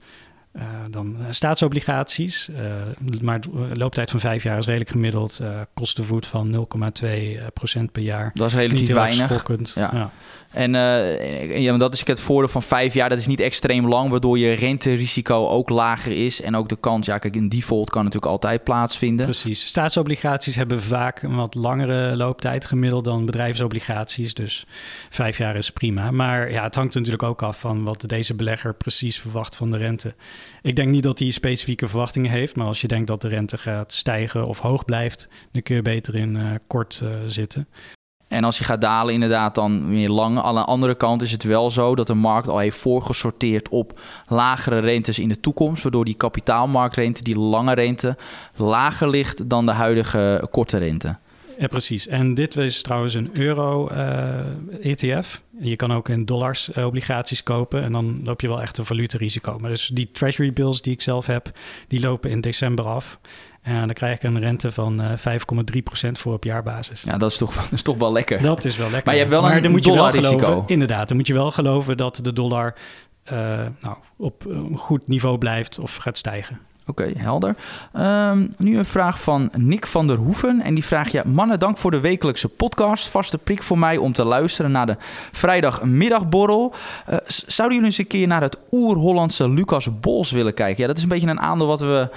[0.52, 2.50] eh, dan eh, staatsobligaties.
[2.50, 5.40] Eh, maar de looptijd van vijf jaar is redelijk gemiddeld.
[5.74, 6.68] kostenvoet van
[7.02, 8.32] 0,2 procent per jaar.
[8.34, 9.48] Dat is relatief Niet weinig.
[9.76, 9.90] Ja.
[9.94, 10.12] Ja.
[10.52, 10.72] En
[11.62, 13.10] ja, dat is het voordeel van vijf jaar.
[13.10, 16.42] Dat is niet extreem lang, waardoor je renterisico ook lager is.
[16.42, 19.26] En ook de kans, ja, kijk, een default kan natuurlijk altijd plaatsvinden.
[19.26, 19.66] Precies.
[19.66, 24.34] Staatsobligaties hebben vaak een wat langere looptijd gemiddeld dan bedrijfsobligaties.
[24.34, 24.66] Dus
[25.10, 26.12] vijf jaar is prima.
[26.12, 29.78] Maar ja, het hangt natuurlijk ook af van wat deze belegger precies verwacht van de
[29.78, 30.14] rente.
[30.62, 32.56] Ik denk niet dat hij specifieke verwachtingen heeft.
[32.56, 35.82] Maar als je denkt dat de rente gaat stijgen of hoog blijft, dan kun je
[35.82, 37.68] beter in eh, kort eh, zitten.
[38.28, 40.40] En als je gaat dalen, inderdaad, dan weer lang.
[40.40, 44.00] Aan de andere kant is het wel zo dat de markt al heeft voorgesorteerd op
[44.28, 45.84] lagere rentes in de toekomst.
[45.84, 48.18] Waardoor die kapitaalmarktrente, die lange rente,
[48.56, 51.18] lager ligt dan de huidige korte rente.
[51.60, 52.08] Ja, precies.
[52.08, 53.82] En dit is trouwens een euro-ETF.
[55.60, 57.84] Je kan ook in dollars eh, obligaties kopen.
[57.84, 59.58] En dan loop je wel echt een valutarisico.
[59.60, 61.52] Maar dus die treasury bills die ik zelf heb,
[61.88, 63.20] die lopen in december af.
[63.62, 67.02] En dan krijg ik een rente van eh 5,3% voor op jaarbasis.
[67.02, 68.42] Ja, dat is toch, dat is toch wel lekker.
[68.42, 69.06] Dat is wel lekker.
[69.06, 70.64] Maar je hebt wel een je wel dollarrisico.
[70.68, 72.76] inderdaad, dan moet je wel geloven dat de dollar
[73.24, 73.38] eh,
[73.82, 76.60] nou, op een goed niveau blijft of gaat stijgen.
[76.90, 77.56] Oké, helder.
[77.94, 80.62] Ehm, nu een vraag van Nick van der Hoeven.
[80.62, 83.08] En die vraagt: ja, Mannen, dank voor de wekelijkse podcast.
[83.08, 84.96] Vaste prik voor mij om te luisteren naar de
[85.32, 86.74] vrijdagmiddagborrel.
[87.06, 90.82] Eh, zouden jullie eens een keer naar het oer-Hollandse Lucas Bols willen kijken?
[90.82, 92.10] Ja, dat is een beetje een aandeel wat we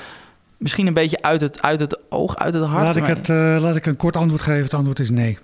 [0.57, 2.85] misschien een beetje uit het, uit het oog, uit het hart.
[2.85, 4.63] Laat ik, het, eh, laat ik een kort antwoord geven.
[4.63, 5.39] Het antwoord is nee.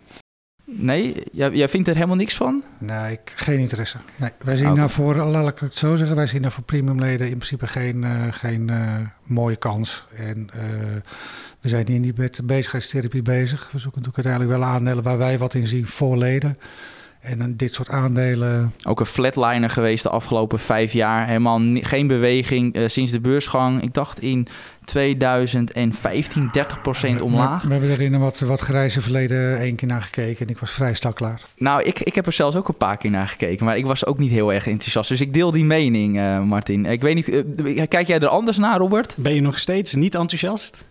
[0.71, 2.63] Nee, jij, jij vindt er helemaal niks van?
[2.79, 3.99] Nee, ik- geen interesse.
[4.17, 4.77] Nee, wij zien Oké.
[4.77, 8.05] daar voor, laat ik het zo zeggen, wij zien daar voor premiumleden in principe geen,
[8.05, 10.07] eh, geen eh, mooie kans.
[10.17, 10.61] En eh,
[11.61, 13.71] we zijn hier niet met bezigheidstherapie bezig.
[13.73, 16.57] We zoeken natuurlijk uiteindelijk wel aandelen waar wij wat in zien voor leden.
[17.29, 18.73] En dan dit soort aandelen.
[18.85, 21.27] Ook een flatliner geweest de afgelopen vijf jaar.
[21.27, 23.83] Helemaal geen beweging uh, sinds de beursgang.
[23.83, 24.49] Ik dacht in
[24.85, 26.51] 2015
[27.19, 27.63] 30% omlaag.
[27.63, 30.53] We, we, hebben er in een wat, wat grijze verleden één keer naar gekeken en
[30.53, 31.41] ik was vrij klaar.
[31.57, 34.07] Nou, ik, ik heb er zelfs ook een paar keer naar gekeken, maar ik was
[34.07, 35.09] ook niet heel erg enthousiast.
[35.09, 36.87] Dus ik deel die mening, uh, Martin.
[36.87, 39.15] Ik weet niet, uh, kijk jij er anders naar, Robert?
[39.17, 40.85] Ben je nog steeds niet enthousiast?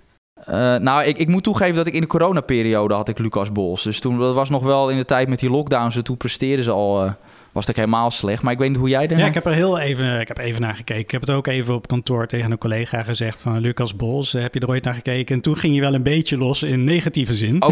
[0.50, 3.84] Uh, nou, ik, ik moet toegeven dat ik in de coronaperiode had ik Lucas Bols.
[3.84, 5.95] Dus toen dat was nog wel in de tijd met die lockdowns.
[5.95, 7.12] En toen presteerden ze al uh,
[7.58, 8.43] was het helemaal slecht.
[8.43, 9.17] Maar ik weet niet hoe jij er.
[9.17, 11.02] Ja, ik heb er heel even, ik heb even naar gekeken.
[11.02, 14.54] Ik heb het ook even op kantoor tegen een collega gezegd van Lucas Bols, heb
[14.54, 15.36] je er ooit naar gekeken?
[15.36, 17.56] En toen ging je wel een beetje los in negatieve zin.
[17.56, 17.65] Oké.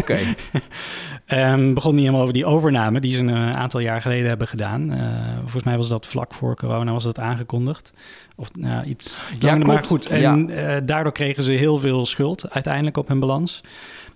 [1.26, 1.52] Okay.
[1.52, 4.92] um, begon niet helemaal over die overname die ze een aantal jaar geleden hebben gedaan.
[4.92, 4.98] Uh,
[5.40, 7.92] volgens mij was dat vlak voor corona was dat aangekondigd.
[8.36, 10.06] Of nou, iets ja, maar goed.
[10.06, 10.36] En ja.
[10.76, 13.62] uh, daardoor kregen ze heel veel schuld uiteindelijk op hun balans.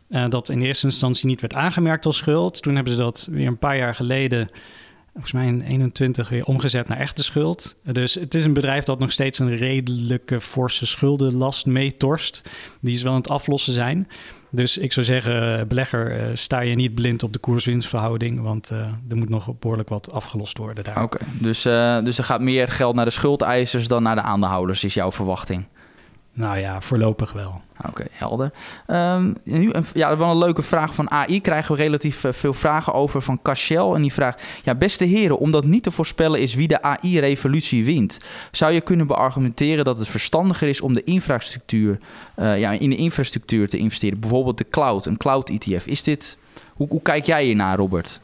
[0.08, 2.62] Uh, dat in eerste instantie niet werd aangemerkt als schuld.
[2.62, 4.50] Toen hebben ze dat weer een paar jaar geleden
[5.20, 7.76] volgens mij in 21 weer omgezet naar echte schuld.
[7.82, 12.42] Dus het is een bedrijf dat nog steeds een redelijke forse schuldenlast meetorst.
[12.80, 14.08] Die is wel aan het aflossen zijn.
[14.50, 18.78] Dus ik zou zeggen, belegger, sta je niet blind op de koerswinstverhouding, want uh,
[19.08, 21.02] er moet nog behoorlijk wat afgelost worden daar.
[21.02, 21.62] Oké, dus,
[22.04, 25.64] dus er gaat meer geld naar de schuldeisers dan naar de aandeelhouders, is jouw verwachting?
[26.32, 27.60] Nou ja, voorlopig wel.
[27.78, 28.52] Oké, okay, helder.
[28.86, 31.40] Um, nu, ja, wel een leuke vraag van AI.
[31.40, 33.94] Krijgen we relatief uh, veel vragen over van Cashel.
[33.94, 38.18] En die vraagt: Ja, beste heren, omdat niet te voorspellen is wie de AI-revolutie wint,
[38.50, 41.98] zou je kunnen beargumenteren dat het verstandiger is om de infrastructuur,
[42.38, 44.20] uh, ja, in de infrastructuur te investeren?
[44.20, 45.86] Bijvoorbeeld de cloud, een cloud-ETF.
[45.86, 46.38] Is dit.
[46.74, 48.20] Hoe, hoe kijk jij hiernaar, Robert?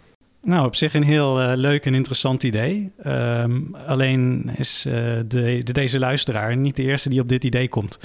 [0.47, 2.91] Nou, op zich een heel uh, leuk en interessant idee.
[3.07, 4.95] Um, alleen is uh,
[5.27, 7.99] de, de, deze luisteraar niet de eerste die op dit idee komt.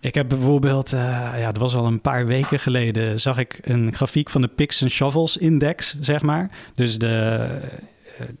[0.00, 1.00] Ik heb bijvoorbeeld, uh,
[1.38, 4.82] ja, dat was al een paar weken geleden, zag ik een grafiek van de Picks
[4.82, 6.50] and Shovels Index, zeg maar.
[6.74, 7.48] Dus de,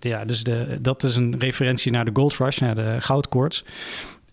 [0.00, 3.64] ja, dus de, dat is een referentie naar de Gold Rush, naar de goudkoorts.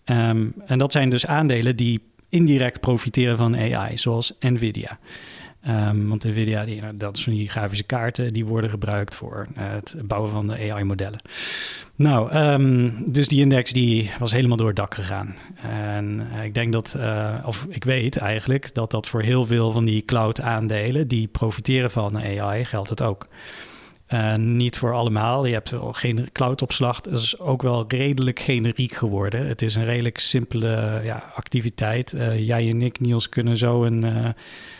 [0.04, 4.98] Um, en dat zijn dus aandelen die indirect profiteren van AI, zoals Nvidia.
[5.68, 9.94] Um, want NVIDIA, die, dat zijn die grafische kaarten, die worden gebruikt voor uh, het
[10.04, 11.20] bouwen van de AI-modellen.
[11.94, 15.34] Nou, um, dus die index die was helemaal door het dak gegaan.
[15.62, 16.96] En uh, ik denk dat,
[17.44, 22.18] of ik weet eigenlijk, dat dat voor heel veel van die cloud-aandelen die profiteren van
[22.18, 23.28] AI, geldt het ook.
[24.36, 25.46] Niet voor allemaal.
[25.46, 27.00] Je hebt geen cloudopslag.
[27.00, 29.46] Dat is ook wel redelijk generiek geworden.
[29.46, 32.14] Het is een redelijk simpele ja, activiteit.
[32.36, 34.34] Jij en ik, Niels, kunnen zo een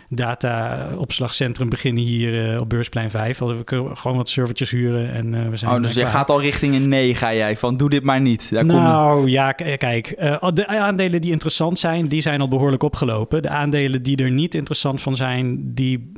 [0.08, 3.38] data-opslagcentrum beginnen hier op Beursplein 5.
[3.38, 6.74] We kunnen gewoon wat servertjes huren en we zijn Oh, dus je gaat al richting
[6.74, 7.56] een nee, ga jij?
[7.56, 8.50] Van doe dit maar niet.
[8.50, 9.28] Daar nou, kom...
[9.28, 10.08] ja, kijk.
[10.54, 13.42] de aandelen die interessant zijn, die zijn al behoorlijk opgelopen.
[13.42, 16.12] De aandelen die er niet interessant van zijn, die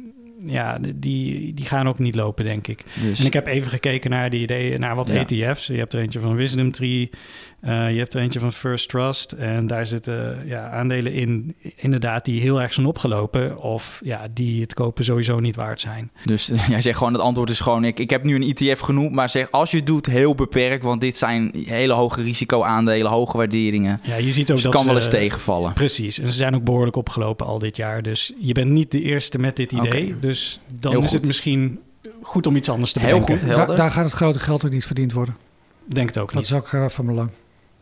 [0.45, 2.85] ja, die, die gaan ook niet lopen, denk ik.
[3.03, 3.21] Dus...
[3.21, 5.15] En ik heb even gekeken naar, die idee, naar wat ja.
[5.15, 5.67] ETF's.
[5.67, 7.11] Je hebt er eentje van Wisdom Tree,
[7.67, 9.33] uh, je hebt er eentje van First Trust.
[9.33, 13.59] En daar zitten ja, aandelen in, inderdaad, die heel erg zijn opgelopen.
[13.59, 16.11] Of ja, die het kopen sowieso niet waard zijn.
[16.25, 19.13] Dus jij zegt gewoon, het antwoord is gewoon, ik, ik heb nu een ETF genoemd.
[19.13, 20.83] Maar zeg, als je het doet, heel beperkt.
[20.83, 23.99] Want dit zijn hele hoge risico aandelen, hoge waarderingen.
[24.03, 25.73] Ja, je ziet ook dus dat het kan ze, wel eens tegenvallen.
[25.73, 26.19] Precies.
[26.19, 28.03] En ze zijn ook behoorlijk opgelopen al dit jaar.
[28.03, 30.05] Dus je bent niet de eerste met dit idee.
[30.05, 30.17] Okay.
[30.21, 31.19] Dus dan heel is goed.
[31.19, 31.81] het misschien
[32.23, 33.49] goed om iets anders te Heel bedenken.
[33.49, 35.37] goed, Da daar gaat het grote geld ook niet verdiend worden.
[35.85, 36.51] Denk het ook dat niet.
[36.51, 37.31] Dat is ook uh, van belang.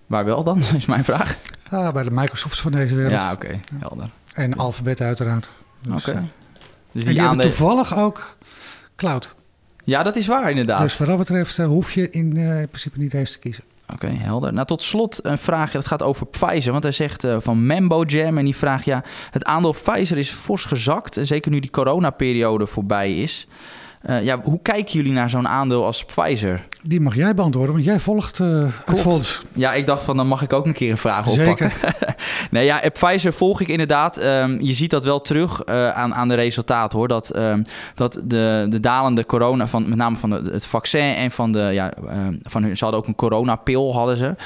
[0.06, 1.36] Waar wel dan, is mijn vraag.
[1.68, 3.12] Ah, bij de Microsofts van deze wereld.
[3.12, 3.60] Ja, oké, okay.
[3.78, 4.10] helder.
[4.34, 5.50] En Alphabet uiteraard.
[5.80, 6.18] Dus, oké.
[6.18, 6.24] Uh,
[6.92, 8.36] dus die, die hebben toevallig ook
[8.96, 9.34] cloud.
[9.84, 10.80] Ja, dat is waar inderdaad.
[10.80, 13.64] Dus wat dat betreft uh, hoef je in, uh, in principe niet eens te kiezen.
[13.92, 14.52] Oké, okay, helder.
[14.52, 15.70] Nou, tot slot een vraag.
[15.70, 16.72] Dat gaat over Pfizer.
[16.72, 18.38] Want hij zegt uh, van Mambo Jam.
[18.38, 21.16] En die vraagt, ja, het aandeel Pfizer is fors gezakt.
[21.16, 23.46] En zeker nu die coronaperiode voorbij is.
[24.10, 26.66] Uh, ja, hoe kijken jullie naar zo'n aandeel als Pfizer?
[26.82, 29.42] Die mag jij beantwoorden, want jij volgt uh, het fonds.
[29.52, 31.72] Ja, ik dacht van dan mag ik ook een keer een vraag oppakken.
[31.80, 32.16] Zeker.
[32.50, 34.22] nee, ja, Pfizer volg ik inderdaad.
[34.22, 37.08] Um, je ziet dat wel terug uh, aan, aan de resultaten hoor.
[37.08, 37.62] Dat, um,
[37.94, 41.70] dat de, de dalende corona, van, met name van de, het vaccin en van de,
[41.72, 42.10] ja, uh,
[42.42, 44.36] van hun, ze hadden ook een coronapil hadden ze.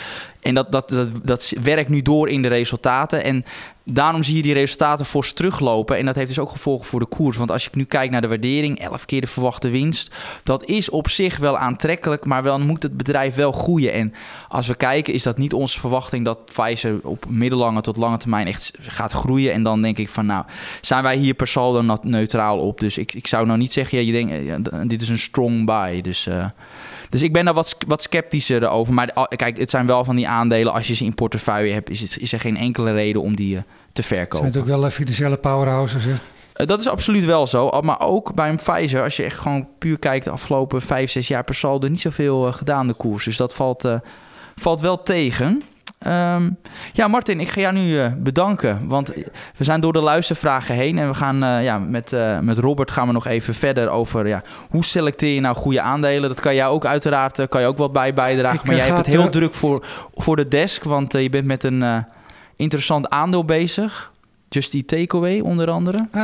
[0.40, 3.24] En dat, dat, dat, dat werkt nu door in de resultaten.
[3.24, 3.44] En
[3.90, 5.96] daarom zie je die resultaten fors teruglopen.
[5.96, 7.36] En dat heeft dus ook gevolgen voor de koers.
[7.36, 10.14] Want als je nu kijkt naar de waardering, 11 keer de verwachte winst.
[10.42, 13.92] Dat is op zich wel aantrekkelijk, maar wel moet het bedrijf wel groeien.
[13.92, 14.14] En
[14.48, 18.46] als we kijken, is dat niet onze verwachting dat Pfizer op middellange tot lange termijn
[18.46, 19.52] echt gaat groeien.
[19.52, 20.44] En dan denk ik van, nou,
[20.80, 22.80] zijn wij hier per saldo neutraal op.
[22.80, 26.00] Dus ik, ik zou nou niet zeggen, ja, je denkt, dit is een strong buy.
[26.00, 26.26] Dus...
[26.26, 26.44] Uh,
[27.08, 28.94] dus ik ben daar wat, wat sceptischer over.
[28.94, 30.72] Maar kijk, het zijn wel van die aandelen.
[30.72, 33.54] Als je ze in portefeuille hebt, is, het, is er geen enkele reden om die
[33.54, 33.60] uh,
[33.92, 34.44] te verkopen.
[34.44, 36.14] Het zijn natuurlijk wel financiële powerhouses, hè?
[36.58, 37.70] Eh, dat is absoluut wel zo.
[37.80, 41.28] Maar ook bij een Pfizer, als je echt gewoon puur kijkt de afgelopen vijf, zes
[41.28, 43.24] jaar per saldo, niet zoveel eh, gedaan de koers.
[43.24, 43.94] Dus dat valt, eh,
[44.54, 45.62] valt wel tegen.
[45.98, 46.50] Ehm,
[46.92, 48.88] ja, Martin, ik ga jou nu eh, bedanken.
[48.88, 49.12] Want
[49.56, 50.98] we zijn door de luistervragen heen.
[50.98, 54.26] En we gaan eh, ja, met, eh, met Robert gaan we nog even verder over
[54.26, 56.28] ja, hoe selecteer je nou goede aandelen.
[56.28, 58.58] Dat kan jij ook uiteraard kan je ook wat bij bijdragen.
[58.58, 59.84] Ik, maar jij hebt het heel druk voor,
[60.14, 60.84] voor de desk.
[60.84, 62.04] Want je bent met een
[62.56, 64.12] interessant aandeel bezig.
[64.48, 66.08] Just Eat Takeaway onder andere.
[66.12, 66.20] Eh,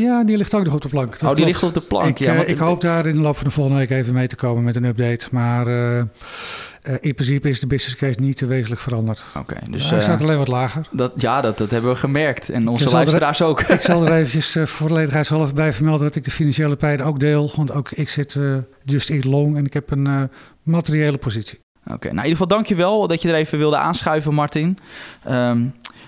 [0.00, 1.18] ja, die ligt ook nog op de plank.
[1.18, 1.50] Dat oh, die klopt.
[1.50, 2.08] ligt op de plank.
[2.08, 4.26] Ik, ja, eh, ik hoop daar in de loop van de volgende week even mee
[4.26, 5.26] te komen met een update.
[5.30, 6.02] Maar eh,
[7.00, 9.24] in principe is de business case niet te wezenlijk veranderd.
[9.38, 10.86] Oké, Dus, Hij staat alleen wat lager.
[10.90, 12.50] dat, ja, dat, dat hebben we gemerkt.
[12.50, 13.60] En onze er- luisteraars ook.
[13.62, 17.52] Ik zal er eventjes volledigheidshalve bij vermelden dat ik de financiële pijlen ook deel.
[17.56, 18.38] Want ook ik zit
[18.84, 20.30] just eat long en ik heb een
[20.62, 21.58] materiële positie.
[21.84, 24.78] Oké, nou in ieder geval dankjewel dat je er even wilde aanschuiven, Martin.
[25.24, 25.58] Ehm,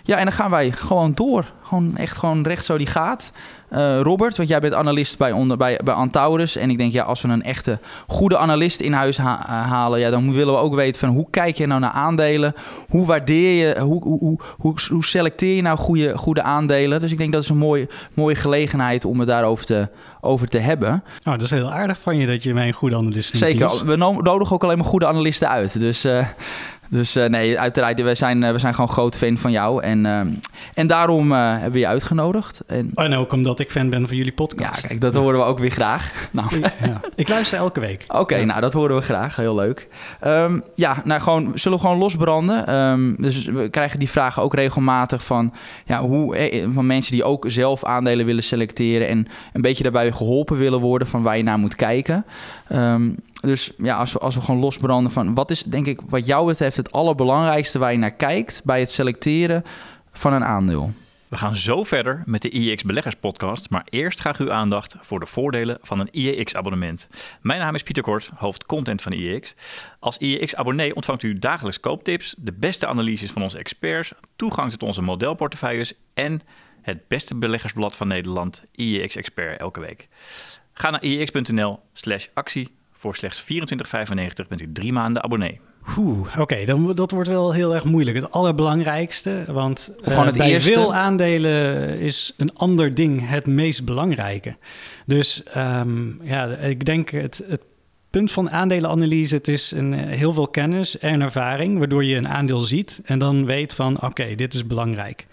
[0.09, 1.53] ja, en dan gaan wij gewoon door.
[1.63, 3.33] Gewoon echt gewoon recht zo die gaat.
[3.69, 6.57] Eh, Robert, want jij bent analist bij, onder, bij, bij Antaurus.
[6.57, 10.01] En ik denk, ja, als we een echte goede analist in huis ha- eh, halen...
[10.01, 12.55] Ja, dan willen we ook weten van hoe kijk je nou naar aandelen?
[12.89, 17.01] Hoe waardeer je, hoe, hoe, hoe, hoe, selecteer je nou goede, goede aandelen?
[17.01, 19.89] Dus ik denk dat is een mooie, mooie gelegenheid om het daarover te,
[20.21, 21.05] over te hebben.
[21.23, 23.37] Nou, dat is heel aardig van je dat je mij een goede analist.
[23.37, 25.81] Zeker, we no- nodigen ook alleen maar goede analisten uit.
[25.81, 26.27] Dus, eh,
[26.89, 29.83] dus eh, nee, uiteraard, we zijn, eh, we zijn gewoon groot fan van jou.
[29.83, 30.21] En, eh,
[30.75, 32.61] en daarom hebben we je uitgenodigd.
[32.67, 34.87] En, En ook omdat ik fan ben van jullie ja, podcast.
[34.87, 36.13] kijk, dat horen we ook weer graag.
[36.31, 37.01] Nou, Ja.
[37.15, 38.05] Ik luister elke week.
[38.09, 38.45] Oké, Ja.
[38.45, 39.37] nou dat horen we graag.
[39.37, 39.89] Heel leuk.
[40.21, 42.67] Ehm, ja, nou gewoon, zullen we gewoon losbranden?
[42.67, 45.53] Ehm, dus we krijgen die vragen ook regelmatig van,
[45.85, 50.57] ja, hoe, van mensen die ook zelf aandelen willen selecteren en een beetje daarbij geholpen
[50.59, 52.25] willen worden van waar je naar moet kijken.
[52.69, 53.09] Ehm,
[53.41, 56.47] dus ja, als we, als we gewoon losbranden van wat is, denk ik, wat jou
[56.47, 59.65] betreft het allerbelangrijkste waar je naar kijkt bij het selecteren
[60.13, 60.93] van een aandeel.
[61.29, 65.21] We gaan zo verder met de IEX Beleggers Podcast, maar eerst graag uw aandacht voor
[65.21, 67.09] de voordelen van een IEX-abonnement.
[67.41, 69.55] Mijn naam is Pieter Kort, hoofd content van IEX.
[69.99, 75.03] Als IEX-abonnee ontvangt u dagelijks kooptips, de beste analyses van onze experts, toegang tot onze
[75.03, 76.43] modelportefeuilles en
[76.83, 80.09] het beste beleggersblad van Nederland, IEX Expert, elke week.
[80.73, 82.78] Ga naar iex.nl slash actie.
[82.99, 85.61] Voor slechts 24,95 bent u drie maanden abonnee.
[85.97, 88.17] Oeh, oké, dan dat wordt wel heel erg moeilijk.
[88.17, 90.73] Het allerbelangrijkste, want Of gewoon eh, het bij eerste.
[90.73, 94.57] veel aandelen is een ander ding het meest belangrijke.
[95.07, 97.61] Dus ehm, ja, ik denk het, het
[98.11, 102.29] punt van aandelenanalyse, het is een, eh, heel veel kennis en ervaring, waardoor je een
[102.29, 105.27] aandeel ziet en dan weet van oké, dit is belangrijk.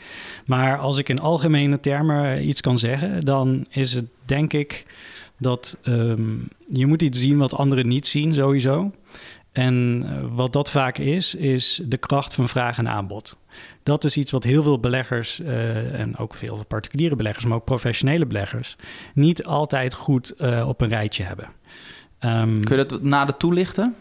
[0.46, 4.86] Maar als ik in algemene termen iets kan zeggen, dan is het denk ik
[5.38, 6.38] dat ehm,
[6.70, 8.92] je moet iets zien wat anderen niet zien sowieso.
[9.56, 13.38] En eh, wat dat vaak is, is de kracht van vraag en aanbod.
[13.84, 17.66] Dat is iets wat heel veel beleggers, eh, en ook veel particuliere beleggers, maar ook
[17.66, 18.76] professionele beleggers,
[19.14, 21.50] niet altijd goed eh, op een rijtje hebben.
[22.20, 23.96] Ehm, Kun je dat nader toelichten?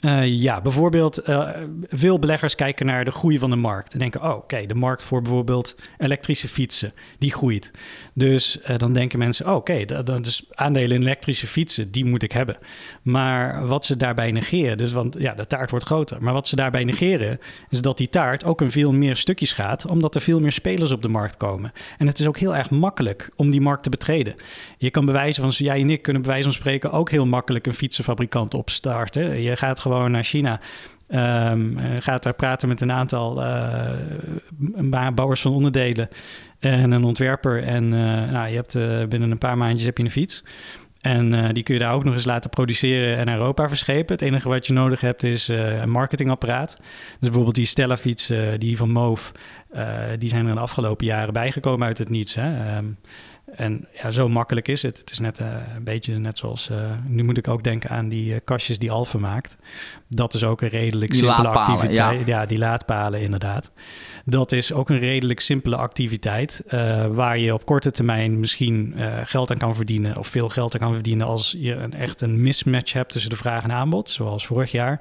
[0.00, 1.48] Eh, ja, bijvoorbeeld eh,
[1.88, 5.04] veel beleggers kijken naar de groei van de markt en denken, oh oké, de markt
[5.04, 7.70] voor bijvoorbeeld elektrische fietsen, die groeit.
[8.14, 12.04] Dus eh, dan denken mensen, oh, oké, da- dan dus aandelen in elektrische fietsen, die
[12.04, 12.56] moet ik hebben.
[13.02, 16.56] Maar wat ze daarbij negeren, dus want ja, de taart wordt groter, maar wat ze
[16.56, 20.40] daarbij negeren is dat die taart ook in veel meer stukjes gaat, omdat er veel
[20.40, 21.72] meer spelers op de markt komen.
[21.98, 24.34] En het is ook heel erg makkelijk om die markt te betreden.
[24.78, 27.66] Je kan bewijzen van, jij en ik kunnen bij wijze van spreken ook heel makkelijk
[27.66, 29.40] een fietsenfabrikant opstarten.
[29.40, 30.60] Je gaat gewoon naar China.
[31.08, 36.08] ehm, eh, gaat daar praten met een aantal eh, bouwers van onderdelen
[36.58, 37.62] en een ontwerper.
[37.62, 38.72] En eh, nou, je hebt
[39.08, 40.44] binnen een paar maandjes heb je een fiets.
[41.00, 44.14] En die kun je daar ook nog eens laten produceren en Europa verschepen.
[44.14, 46.76] Het enige wat je nodig hebt is een marketingapparaat.
[46.78, 49.32] Dus bijvoorbeeld die Stella-fiets, eh, die van Moof,
[50.18, 52.34] die zijn er in de afgelopen jaren bijgekomen uit het niets.
[52.34, 52.66] Hè?
[52.66, 52.84] Ehm,
[53.56, 54.98] en ja, zo makkelijk is het.
[54.98, 56.70] Het is net eh, een beetje net zoals...
[56.70, 59.56] eh, nu moet ik ook denken aan die eh, kastjes die Alfa maakt.
[60.08, 62.26] Dat is ook een redelijk Die simpele activiteit.
[62.26, 62.46] Ja.
[62.46, 63.70] die laadpalen inderdaad.
[64.24, 66.62] Dat is ook een redelijk simpele activiteit...
[67.10, 70.16] waar je op korte termijn misschien geld aan kan verdienen...
[70.16, 73.12] of veel geld aan kan verdienen als je een, echt een mismatch hebt...
[73.12, 75.00] tussen de vraag en aanbod, zoals vorig jaar...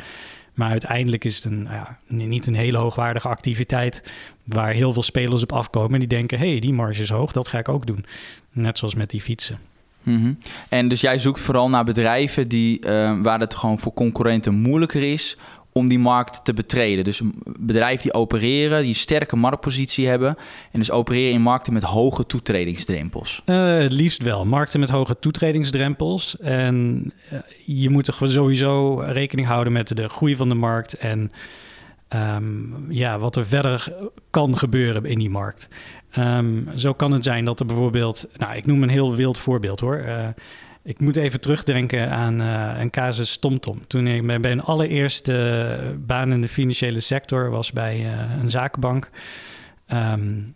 [0.59, 4.03] Maar uiteindelijk is het een, ja, niet een hele hoogwaardige activiteit
[4.49, 7.31] waar heel veel spelers op afkomen en die denken, hé, hey, die marge is hoog,
[7.31, 8.05] dat ga ik ook doen.
[8.51, 9.59] Net zoals met die fietsen.
[10.03, 10.33] Mhm.
[10.69, 15.11] En dus jij zoekt vooral naar bedrijven die, eh, waar het gewoon voor concurrenten moeilijker
[15.11, 15.37] is
[15.71, 17.03] om die markt te betreden.
[17.03, 17.21] Dus
[17.59, 20.35] bedrijven die opereren, die een sterke marktpositie hebben
[20.71, 23.41] en dus opereren in markten met hoge toetredingsdrempels.
[23.45, 24.45] Eh, het liefst wel.
[24.45, 26.37] Markten met hoge toetredingsdrempels.
[26.39, 30.93] En eh, je moet er sowieso rekening houden met de groei van de markt.
[30.93, 31.31] En
[32.09, 33.93] ehm, ja, wat er verder
[34.29, 35.69] kan gebeuren in die markt.
[36.11, 39.79] Ehm, zo kan het zijn dat er bijvoorbeeld, nou, ik noem een heel wild voorbeeld
[39.79, 39.97] hoor.
[39.97, 40.27] Uh,
[40.83, 43.87] ik moet even terugdenken aan uh, een casus TomTom.
[43.87, 49.09] Toen ik bij mijn allereerste baan in de financiële sector was bij uh, een zakenbank.
[49.93, 50.55] Um,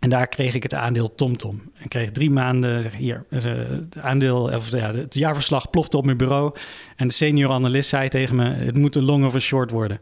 [0.00, 1.62] en daar kreeg ik het aandeel TomTom.
[1.78, 6.54] Ik kreeg drie maanden, hier, het aandeel, of ja, het jaarverslag plofte op mijn bureau.
[6.96, 10.00] En de senior analist zei tegen me, het moet een long of een short worden.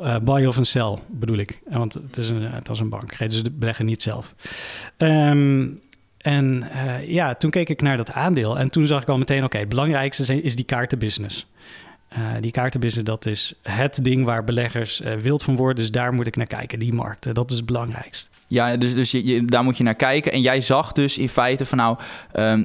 [0.00, 1.60] Uh, buy of een sell, bedoel ik.
[1.64, 4.34] Want het, is een, het was een bank, de beleggen niet zelf.
[4.96, 5.80] Um,
[6.18, 6.70] en
[7.06, 9.68] ja, toen keek ik naar dat aandeel en toen zag ik al meteen, oké, het
[9.68, 11.46] belangrijkste is die kaartenbusiness.
[12.40, 15.76] Die kaartenbusiness, dat is het ding waar beleggers wild van worden.
[15.76, 17.34] Dus daar moet ik naar kijken, die markt.
[17.34, 18.28] dat is het belangrijkste.
[18.48, 20.32] Ja, dus, dus je, daar moet je naar kijken.
[20.32, 21.98] En jij zag dus in feite van nou,
[22.32, 22.64] um,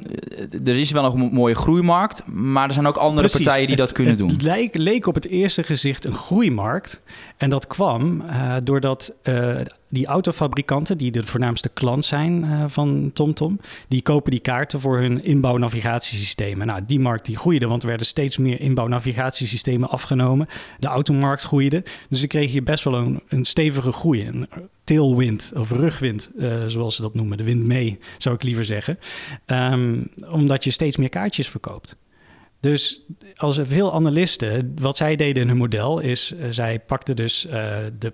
[0.65, 3.45] er is wel een mooie groeimarkt, maar er zijn ook andere Precies.
[3.45, 4.31] partijen die dat kunnen het, doen.
[4.31, 7.01] Het leek, leek, op het eerste gezicht een groeimarkt.
[7.37, 9.55] En dat kwam uh, doordat uh,
[9.89, 14.97] die autofabrikanten, die de voornaamste klant zijn uh, van TomTom, die kopen die kaarten voor
[14.97, 16.67] hun inbouw-navigatiesystemen.
[16.67, 20.47] Nou, die markt die groeide, want er werden steeds meer inbouw-navigatiesystemen afgenomen.
[20.79, 24.47] De automarkt groeide, dus dan kreeg je best wel een, een stevige groei.
[24.83, 27.37] Tailwind of rugwind, uh, zoals ze dat noemen.
[27.37, 28.99] De wind mee, zou ik liever zeggen.
[29.45, 31.95] Um, omdat je steeds meer kaartjes verkoopt.
[32.59, 33.01] Dus
[33.35, 37.51] als veel analisten, wat zij deden in hun model, is uh, zij pakten dus uh,
[37.99, 38.13] de,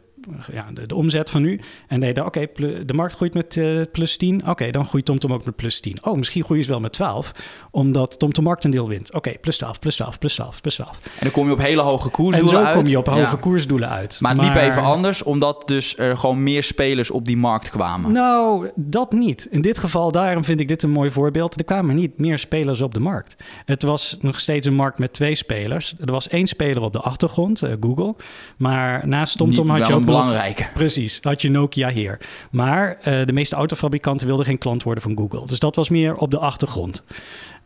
[0.52, 3.82] ja, de, de, omzet van nu en deden, oké, okay, de markt groeit met uh,
[3.92, 5.98] plus 10, oké, okay, dan groeit TomTom ook met plus 10.
[6.02, 7.32] Oh, misschien groeien ze wel met 12,
[7.72, 9.08] omdat TomTom marktendeel wint.
[9.08, 10.98] Oké, okay, plus 12, plus 12, plus 12, plus 12.
[11.04, 12.66] En dan kom je op hele hoge koersdoelen uit.
[12.68, 13.36] En zo kom je op hoge ja.
[13.36, 14.18] koersdoelen uit.
[14.22, 18.12] Maar het liep even anders, omdat dus er gewoon meer spelers op die markt kwamen.
[18.12, 19.48] Nou, dat niet.
[19.52, 21.58] In dit geval, daarom vind ik dit een mooi voorbeeld.
[21.58, 23.36] Er kwamen niet meer spelers op de markt.
[23.66, 25.96] Het was nog steeds een markt met twee spelers.
[26.00, 28.16] Er was één speler op de achtergrond, uh, Google.
[28.58, 30.62] Maar naast TomTom had je ook belangrijke.
[30.62, 32.20] Nog, precies, had je Nokia hier.
[32.52, 35.48] Maar uh, de meeste autofabrikanten wilden geen klant worden van Google.
[35.48, 37.04] Dus dat was meer op de achtergrond.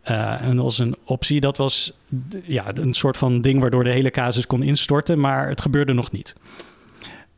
[0.06, 1.40] Uh, en dat was een optie.
[1.40, 1.98] Dat was
[2.44, 5.20] ja, een soort van ding waardoor de hele casus kon instorten.
[5.20, 6.36] Maar het gebeurde nog niet.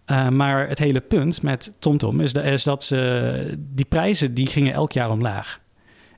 [0.07, 4.47] Uh, maar het hele punt met TomTom is, de, is dat ze, die prijzen die
[4.47, 5.59] gingen elk jaar omlaag.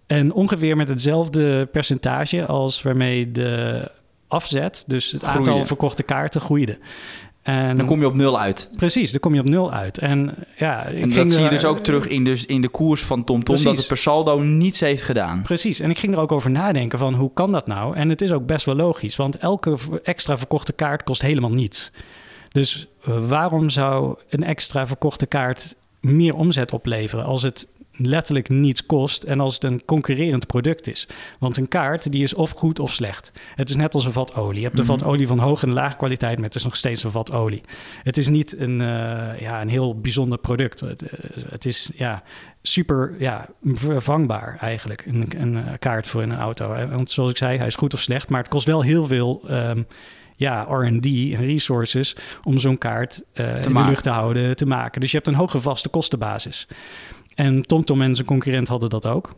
[0.07, 3.91] En ongeveer met hetzelfde percentage als waarmee de
[4.27, 5.49] afzet, dus het Groeide.
[5.49, 6.77] aantal verkochte kaarten, groeide.
[7.47, 8.69] En dan kom je op nul uit.
[8.75, 9.97] Precies, dan kom je op nul uit.
[9.97, 13.03] En, ja, ik en dat zie je dus ook terug in, dus in de koers
[13.03, 13.65] van TomTom, Precies.
[13.65, 15.41] dat het per saldo niets heeft gedaan.
[15.41, 17.95] Precies, en ik ging er ook over nadenken van hoe kan dat nou?
[17.95, 21.91] En het is ook best wel logisch, want elke extra verkochte kaart kost helemaal niets.
[22.49, 27.67] Dus eh, waarom zou een extra verkochte kaart meer omzet opleveren als het
[27.97, 31.07] letterlijk niets kost en als het een concurrerend product is?
[31.39, 33.31] Want een kaart die is of goed of slecht.
[33.55, 34.57] Het is net als een vat olie.
[34.59, 34.97] Je hebt een Mhm.
[34.97, 37.61] vat olie van hoge en lage kwaliteit, maar het is nog steeds een vat olie.
[38.03, 40.79] Het is niet een, eh, ja, een heel bijzonder product.
[40.79, 41.19] Het, eh,
[41.49, 42.23] het is ja,
[42.61, 46.87] super ja, vervangbaar eigenlijk, een, een eh, kaart voor een auto.
[46.89, 49.41] Want zoals ik zei, hij is goed of slecht, maar het kost wel heel veel
[49.47, 49.81] ehm,
[50.35, 55.01] ja, R&D en resources om zo'n kaart in de lucht te houden, te maken.
[55.01, 56.67] Dus je hebt een hoge vaste kostenbasis.
[57.37, 59.29] En TomTom en zijn concurrent hadden dat ook.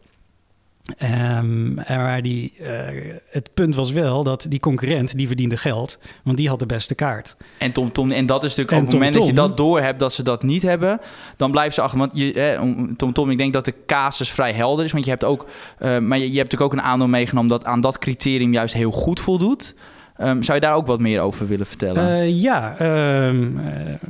[0.97, 5.99] Ehm, en waar die, eh, het punt was wel dat die concurrent, die verdiende geld,
[6.23, 7.37] want die had de beste kaart.
[7.57, 9.99] En TomTom, en dat is natuurlijk En op het moment dat je dat door hebt
[9.99, 10.99] dat ze dat niet hebben,
[11.37, 11.99] dan blijven ze achter.
[11.99, 15.09] Want je, hè, om- TomTom, ik denk dat de casus vrij helder is, want je
[15.11, 15.45] hebt ook,
[15.77, 18.73] eh, maar je, je hebt natuurlijk ook een aandeel meegenomen dat aan dat criterium juist
[18.73, 19.75] heel goed voldoet.
[20.19, 22.07] Ehm, zou je daar ook wat meer over willen vertellen?
[22.07, 22.75] Eh, ja,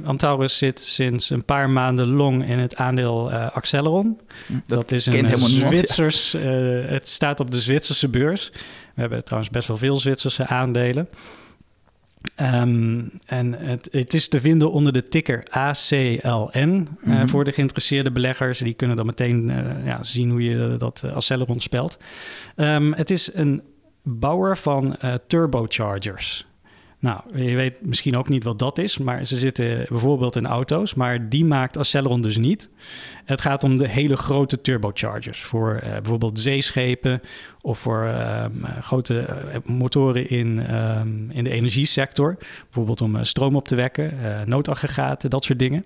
[0.03, 4.19] Antaurus zit sinds een paar maanden long in het aandeel eh, Acceleron.
[4.65, 5.67] Dat, is een niemand, ja.
[5.67, 6.35] Zwitsers.
[6.87, 8.51] het staat op de Zwitserse beurs.
[8.95, 11.07] We hebben trouwens best wel veel Zwitserse aandelen.
[12.35, 16.87] Ehm, en het, het is te vinden onder de ticker ACLN.
[17.01, 17.27] Mhm.
[17.27, 18.59] voor de geïnteresseerde beleggers.
[18.59, 19.51] Die kunnen dan meteen
[19.85, 21.97] ja, zien hoe je dat uh, Acceleron spelt.
[22.95, 23.61] Het is een
[24.03, 26.47] bouwer van eh, turbochargers.
[27.01, 30.93] Nou, je weet misschien ook niet wat dat is, maar ze zitten bijvoorbeeld in auto's,
[30.93, 32.69] maar die maakt Acceleron dus niet.
[33.25, 37.21] Het gaat om de hele grote turbochargers voor eh, bijvoorbeeld zeeschepen
[37.61, 42.37] of voor ehm, grote eh, motoren in, ehm, in de energiesector.
[42.63, 44.13] Bijvoorbeeld om stroom op te wekken,
[44.45, 45.85] noodaggregaten, dat soort dingen.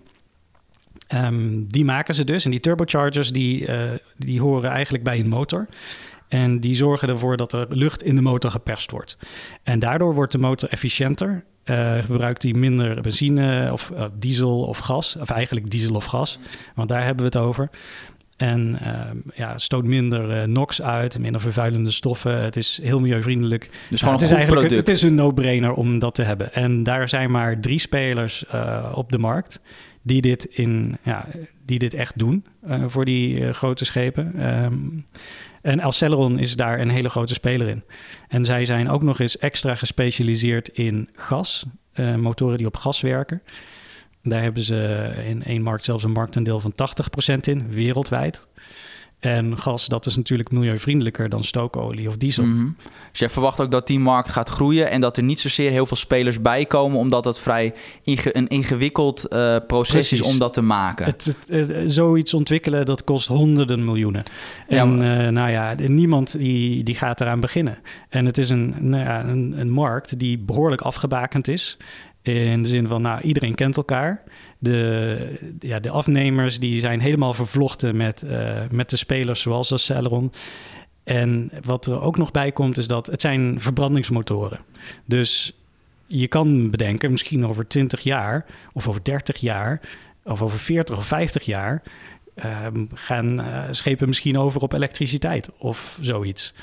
[1.08, 3.70] Ehm, die maken ze dus en die turbochargers die,
[4.18, 5.68] die horen eigenlijk bij een motor.
[6.34, 9.18] En die zorgen ervoor dat er lucht in de motor geperst wordt.
[9.64, 11.44] En daardoor wordt de motor efficiënter.
[11.66, 15.16] Uh, gebruikt hij minder benzine of uh, diesel of gas.
[15.16, 16.40] Of eigenlijk diesel of gas,
[16.76, 17.70] want daar hebben we het over.
[18.38, 19.00] En uh,
[19.36, 22.42] ja, stoot minder NOx uit, minder vervuilende stoffen.
[22.42, 23.70] Het is heel milieuvriendelijk.
[23.90, 24.88] Dus gewoon het een is goed product.
[24.88, 26.54] Het is een no-brainer om dat te hebben.
[26.54, 28.46] En daar zijn maar drie spelers
[28.94, 29.62] op de markt
[30.02, 31.28] die dit, in, ja,
[31.66, 34.54] die dit echt doen uh, voor die uh, grote schepen.
[34.64, 35.06] Um,
[35.64, 37.84] en El Celeron is daar een hele grote speler in.
[38.28, 43.02] En zij zijn ook nog eens extra gespecialiseerd in gas, uh, motoren die op gas
[43.02, 43.42] werken.
[44.24, 48.48] Daar hebben ze in één markt zelfs een marktaandeel van 80% in, wereldwijd.
[49.24, 52.44] En gas, dat is natuurlijk milieuvriendelijker dan stookolie of diesel.
[52.44, 52.76] Mm -hmm.
[53.12, 55.86] Dus jij verwacht ook dat die markt gaat groeien en dat er niet zozeer heel
[55.86, 60.20] veel spelers bij komen, omdat het vrij inge een ingewikkeld uh, proces Precies.
[60.20, 61.06] is om dat te maken.
[61.06, 64.24] Het, het, het, zoiets ontwikkelen, dat kost honderden miljoenen.
[64.68, 67.78] En ja, uh, nou ja, niemand die, die gaat eraan beginnen.
[68.10, 71.78] En het is een, nou ja, een, een markt die behoorlijk afgebakend is.
[72.24, 74.24] In de zin van, nou, iedereen kent elkaar.
[74.60, 79.78] De, ja, de afnemers die zijn helemaal vervlochten met, uh, met de spelers zoals de
[79.78, 80.32] Celeron.
[81.04, 84.60] En wat er ook nog bij komt is dat het zijn verbrandingsmotoren.
[85.06, 85.58] Dus
[86.08, 89.82] je kan bedenken, misschien over 20 jaar of over 30 jaar
[90.24, 91.82] of over 40 of 50 jaar
[92.66, 96.54] um, gaan uh, schepen misschien over op elektriciteit of zoiets.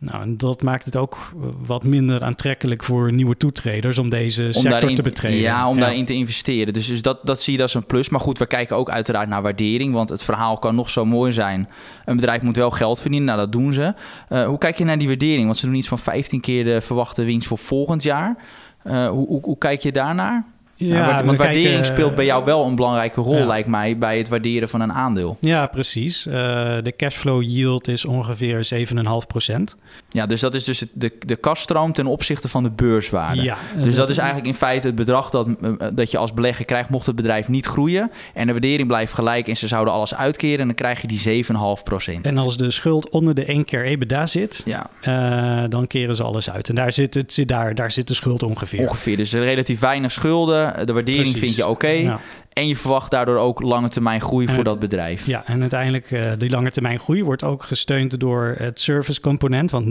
[0.00, 1.18] Nou, en dat maakt het ook
[1.66, 5.38] wat minder aantrekkelijk voor nieuwe toetreders om deze om sector daarin, te betreden.
[5.38, 5.80] Ja, om ja.
[5.80, 6.72] daarin te investeren.
[6.72, 8.08] Dus, dus dat, dat zie je als een plus.
[8.08, 11.32] Maar goed, we kijken ook uiteraard naar waardering, want het verhaal kan nog zo mooi
[11.32, 11.68] zijn.
[12.04, 13.94] Een bedrijf moet wel geld verdienen, nou dat doen ze.
[14.32, 15.44] Uh, hoe kijk je naar die waardering?
[15.44, 18.36] Want ze doen iets van 15 keer de verwachte winst voor volgend jaar.
[18.84, 20.46] Uh, hoe, hoe, hoe kijk je daarnaar?
[20.80, 23.46] Ja, want waardering kijken, speelt bij jou wel een belangrijke rol, ja.
[23.46, 25.36] lijkt mij, bij het waarderen van een aandeel.
[25.40, 26.26] Ja, precies.
[26.26, 26.34] Uh,
[26.82, 28.68] de cashflow yield is ongeveer
[29.46, 29.54] 7,5%.
[30.08, 33.42] Ja, dus dat is dus de, de kaststroom ten opzichte van de beurswaarde.
[33.42, 35.48] Ja, dus dat is eigenlijk in feite het bedrag dat,
[35.94, 38.10] dat je als belegger krijgt mocht het bedrijf niet groeien.
[38.34, 41.44] En de waardering blijft gelijk en ze zouden alles uitkeren en dan krijg je die
[41.44, 42.20] 7,5%.
[42.22, 44.90] En als de schuld onder de 1 keer EBITDA zit, ja.
[45.02, 46.68] uh, dan keren ze alles uit.
[46.68, 48.80] En daar zit, het, zit, daar, daar zit de schuld ongeveer.
[48.80, 51.38] Ongeveer, dus relatief weinig schulden de waardering Precies.
[51.40, 51.72] vind je oké.
[51.72, 52.20] Okay, ja.
[52.52, 55.26] En je verwacht daardoor ook lange termijn groei en voor het, dat bedrijf.
[55.26, 59.70] Ja, en uiteindelijk uh, die lange termijn groei wordt ook gesteund door het service component.
[59.70, 59.90] Want 90%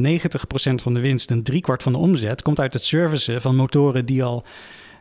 [0.76, 4.24] van de winst en driekwart van de omzet komt uit het servicen van motoren die
[4.24, 4.44] al,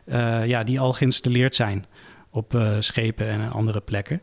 [0.05, 1.85] uh, ja, die al geïnstalleerd zijn
[2.31, 4.21] op uh, schepen en andere plekken.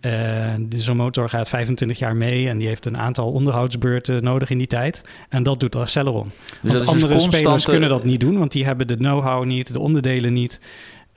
[0.00, 4.58] Uh, Zo'n motor gaat 25 jaar mee en die heeft een aantal onderhoudsbeurten nodig in
[4.58, 5.04] die tijd.
[5.28, 6.30] En dat doet Celeron.
[6.62, 7.36] Dus want andere dus constante...
[7.36, 10.60] spelers kunnen dat niet doen, want die hebben de know-how niet, de onderdelen niet.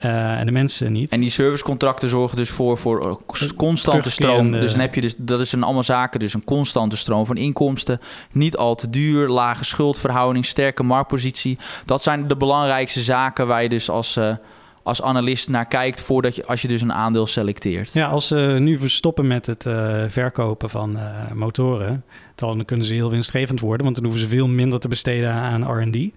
[0.04, 1.10] Uh, en de mensen niet.
[1.10, 3.20] En die servicecontracten zorgen dus voor, voor
[3.56, 4.50] constante stroom.
[4.50, 7.36] Dus dan heb je dus, dat is een allemaal zaken, dus een constante stroom van
[7.36, 8.00] inkomsten.
[8.32, 11.58] Niet al te duur, lage schuldverhouding, sterke marktpositie.
[11.84, 14.34] Dat zijn de belangrijkste zaken waar je dus als, uh,
[14.82, 17.92] als analist naar kijkt voordat je, als je dus een aandeel selecteert.
[17.92, 20.98] Ja, als ze nu stoppen met het uh, verkopen van
[21.34, 25.32] motoren, dan kunnen ze heel winstgevend worden, want dan hoeven ze veel minder te besteden
[25.32, 26.12] aan R&D.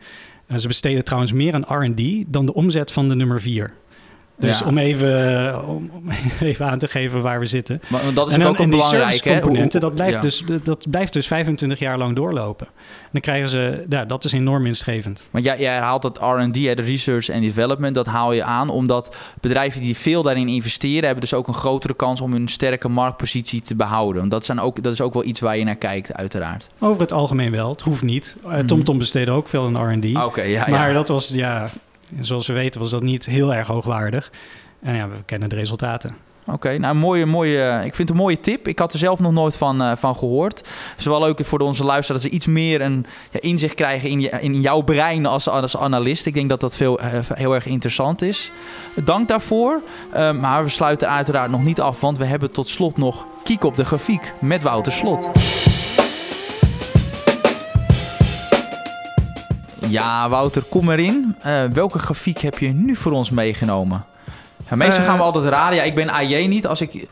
[0.47, 3.73] Uh, ze besteden trouwens meer aan R&D dan de omzet van de nummer 4.
[4.37, 4.65] Dus ja.
[4.65, 6.09] om, even, om, om,
[6.39, 7.81] even aan te geven waar we zitten.
[7.87, 9.81] Maar, dat is en ook een belangrijke componenten.
[9.81, 10.21] Dat blijft, ja.
[10.21, 12.67] dus, dat blijft dus 25 jaar lang doorlopen.
[12.67, 15.23] En dan krijgen ze, ja, dat is enorm winstgevend.
[15.31, 19.15] Want jij, jij haalt dat R&D, de research and development, dat haal je aan omdat
[19.41, 23.61] bedrijven die veel daarin investeren, hebben dus ook een grotere kans om hun sterke marktpositie
[23.61, 24.19] te behouden.
[24.19, 26.69] Want dat, zijn ook, dat is ook wel iets waar je naar kijkt, uiteraard.
[26.79, 27.69] Over het algemeen wel.
[27.69, 28.37] Het hoeft niet.
[28.45, 30.17] Uh, TomTom besteedde ook veel aan R&D.
[30.17, 31.69] Okay, ja, maar dat was, ja,
[32.19, 34.31] zoals we weten was dat niet heel erg hoogwaardig.
[34.81, 36.15] En ja, we kennen de resultaten.
[36.45, 38.67] Oké, nou mooie, mooie, ik vind het een mooie tip.
[38.67, 40.57] Ik had er zelf nog nooit van, uh, van gehoord.
[40.57, 44.09] Het is wel leuk voor onze luisteraars dat ze iets meer een ja, inzicht krijgen
[44.09, 46.25] in, je, in jouw brein als, als analist.
[46.25, 48.51] Ik denk dat dat veel, uh, heel erg interessant is.
[49.03, 49.81] Dank daarvoor.
[50.13, 53.75] Maar we sluiten uiteraard nog niet af, want we hebben tot slot nog Kiek op
[53.75, 55.29] de grafiek met Wouter Slot.
[59.93, 61.35] Ja, Wouter, kom erin.
[61.45, 64.05] Uh, welke grafiek heb je nu voor ons meegenomen?
[64.69, 65.75] Ja, meestal uh, gaan we altijd raden.
[65.75, 66.67] Ja, ik ben AJ niet.
[66.67, 67.07] Als ik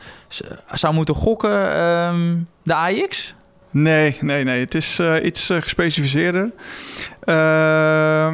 [0.71, 3.35] zou moeten gokken, um, de AX?
[3.69, 4.59] Nee, nee, nee.
[4.59, 6.51] Het is uh, iets gespecificeerder.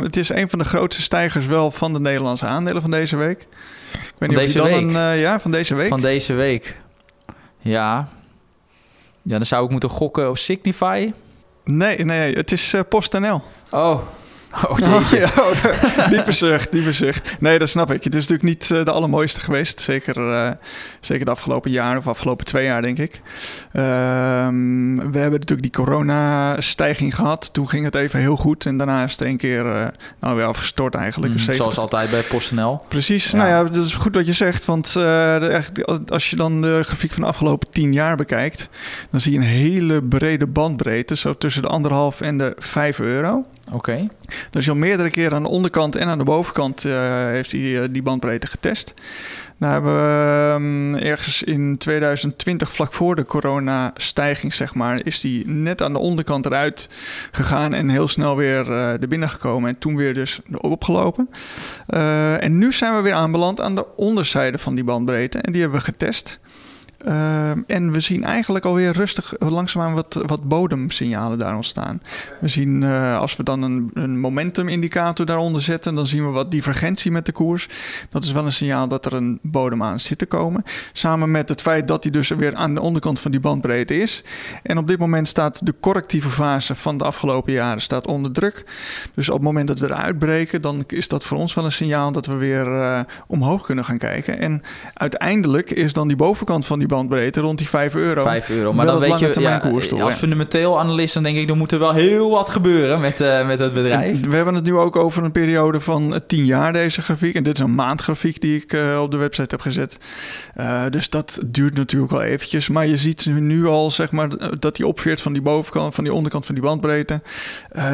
[0.03, 3.41] het is een van de grootste stijgers wel van de Nederlandse aandelen van deze week.
[3.41, 3.47] Ik
[3.91, 4.75] weet van niet deze of week?
[4.75, 5.87] Een, ja, van deze week.
[5.87, 6.77] Van deze week.
[7.59, 8.07] Ja.
[9.21, 11.11] Ja, dan zou ik moeten gokken op Signify.
[11.63, 13.41] Nee, nee, het is PostNL.
[13.69, 13.99] Oh,
[14.53, 17.35] Oh, oh, ja, oh, diepe zucht, diepe zucht.
[17.39, 18.03] Nee, dat snap ik.
[18.03, 19.79] Het is natuurlijk niet uh, de allermooiste geweest.
[19.79, 20.49] Zeker, uh,
[20.99, 23.21] zeker de afgelopen jaar of afgelopen twee jaar, denk ik.
[23.73, 23.81] Uh,
[25.11, 27.53] we hebben natuurlijk die corona-stijging gehad.
[27.53, 28.65] Toen ging het even heel goed.
[28.65, 29.87] En daarna is het een keer uh,
[30.19, 31.33] nou, weer afgestort eigenlijk.
[31.33, 32.85] Mm, zoals altijd bij PostNL.
[32.87, 33.31] Precies.
[33.31, 33.37] Ja.
[33.37, 34.65] Nou ja, dat is goed wat je zegt.
[34.65, 34.95] Want
[36.07, 38.69] als je dan de grafiek van de afgelopen tien jaar bekijkt...
[39.11, 41.15] dan zie je een hele brede bandbreedte.
[41.15, 43.45] Zo tussen de anderhalf en de vijf euro.
[43.67, 43.75] Oké.
[43.75, 44.09] Okay.
[44.49, 46.93] Dus al meerdere keren aan de onderkant en aan de bovenkant uh,
[47.25, 48.93] heeft hij uh, die bandbreedte getest.
[49.57, 55.47] Nou hebben we um, ergens in 2020, vlak voor de corona-stijging, zeg maar, is die
[55.47, 56.89] net aan de onderkant eruit
[57.31, 59.69] gegaan en heel snel weer uh, er binnen gekomen.
[59.69, 61.29] En toen weer dus opgelopen.
[62.39, 65.39] En nu zijn we weer aanbeland aan de onderzijde van die bandbreedte.
[65.39, 66.39] En die hebben we getest.
[67.07, 72.01] Uh, en we zien eigenlijk alweer rustig langzaamaan wat, wat bodemsignalen daar ontstaan.
[72.39, 76.51] We zien uh, als we dan een, een momentum-indicator daaronder zetten, dan zien we wat
[76.51, 77.69] divergentie met de koers.
[78.09, 80.63] Dat is wel een signaal dat er een bodem aan zit te komen.
[80.93, 84.23] Samen met het feit dat hij dus weer aan de onderkant van die bandbreedte is.
[84.63, 88.65] En op dit moment staat de correctieve fase van de afgelopen jaren staat onder druk.
[89.13, 91.71] Dus op het moment dat we eruit breken, dan is dat voor ons wel een
[91.71, 94.39] signaal dat we weer uh, omhoog kunnen gaan kijken.
[94.39, 94.61] En
[94.93, 96.95] uiteindelijk is dan die bovenkant van die bandbreedte
[97.33, 98.23] rond die 5 euro.
[98.23, 100.19] 5 euro, maar dan weet je, ja, koers toe, als ja.
[100.19, 103.59] fundamenteel analist, dan denk ik, er moet er wel heel wat gebeuren met, uh, met
[103.59, 104.21] het bedrijf.
[104.23, 107.35] En we hebben het nu ook over een periode van 10 jaar, deze grafiek.
[107.35, 109.97] En dit is een maandgrafiek die ik uh, op de website heb gezet.
[110.57, 112.69] Uh, dus dat duurt natuurlijk wel eventjes.
[112.69, 116.13] Maar je ziet nu al, zeg maar, dat die opveert van die bovenkant, van die
[116.13, 117.21] onderkant van die bandbreedte.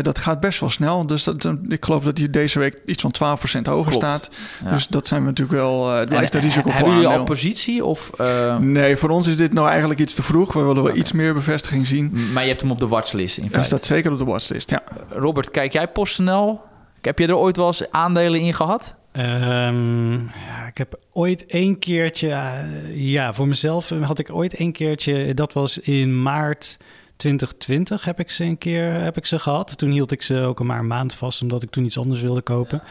[0.02, 1.08] dat gaat best wel snel.
[1.08, 3.94] Dus dat, ik geloof dat die deze week iets van 12% hoger Klopt.
[3.94, 4.30] staat.
[4.64, 4.72] Ja.
[4.72, 7.86] Dus dat zijn we natuurlijk wel, het blijft een risico voor Hebben jullie al positie?
[7.86, 8.12] Of,
[8.60, 10.54] nee, voor ons is dit nou eigenlijk iets te vroeg.
[10.54, 10.96] We willen wel okay.
[10.96, 12.32] iets meer bevestiging zien.
[12.34, 13.58] Maar je hebt hem op de watchlist in feite.
[13.58, 14.84] Hij staat zeker op de watchlist, ja.
[15.10, 16.62] Robert, kijk jij PostNL?
[17.02, 18.96] Heb je er ooit wel eens aandelen in gehad?
[19.18, 22.52] Um, ja, ik heb ooit één keertje, uh,
[22.96, 26.78] ja, voor mezelf had ik ooit één keertje, dat was in maart
[27.16, 29.78] 2020 heb ik ze een keer heb ik ze gehad.
[29.78, 32.42] Toen hield ik ze ook maar een maand vast, omdat ik toen iets anders wilde
[32.42, 32.82] kopen.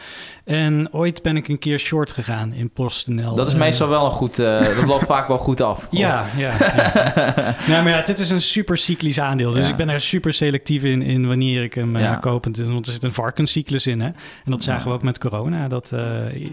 [0.43, 3.35] En ooit ben ik een keer short gegaan in PostNL.
[3.35, 5.87] Dat is meestal wel een goed, uh, dat loopt vaak wel goed af.
[5.89, 6.53] Ja, ja.
[6.59, 7.55] ja.
[7.69, 9.51] nou, maar ja, dit is een super cyclisch aandeel.
[9.51, 9.71] Dus ja.
[9.71, 12.15] ik ben er super selectief in, in wanneer ik hem ja.
[12.15, 12.43] koop.
[12.43, 14.01] Want er zit een varkenscyclus in.
[14.01, 14.07] Hè?
[14.07, 15.67] En dat zagen we ook met corona.
[15.67, 15.99] Dat, uh,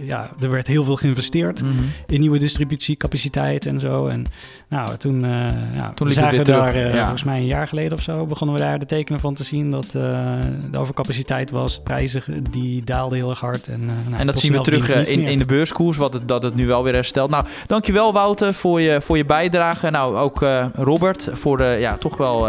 [0.07, 1.91] ja, er werd heel veel geïnvesteerd mm -hmm.
[2.07, 4.07] in nieuwe distributiecapaciteit en zo.
[4.07, 4.27] En
[4.71, 5.31] nou, toen, uh,
[5.77, 8.27] ja, toen we zagen daar volgens mij een jaar geleden of zo...
[8.27, 11.83] begonnen we daar de tekenen van te zien dat de overcapaciteit was.
[11.83, 13.69] Prijzen die daalden heel erg hard.
[13.69, 16.55] En, nou, en dat zien we terug in, in de beurskoers, wat het, dat het
[16.55, 17.31] nu wel weer herstelt.
[17.31, 19.91] Nou, dankjewel Wouter voor je, voor je bijdrage.
[19.91, 20.45] Nou, ook
[20.75, 22.49] Robert voor ja, toch wel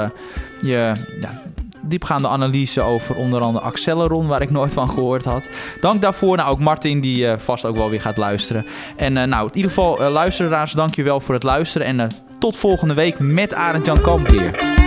[0.62, 0.92] je
[1.22, 1.42] ja,
[1.82, 5.50] diepgaande analyse over onder andere Acceleron, waar ik nooit van gehoord had.
[5.80, 6.38] Dank daarvoor.
[6.38, 8.66] Nou, ook Martin, die vast ook wel weer gaat luisteren.
[8.96, 11.88] En nou, in ieder geval, luisteraars, dankjewel voor het luisteren.
[11.88, 12.10] En
[12.40, 14.80] tot volgende week met Arend Jan Kamp weer.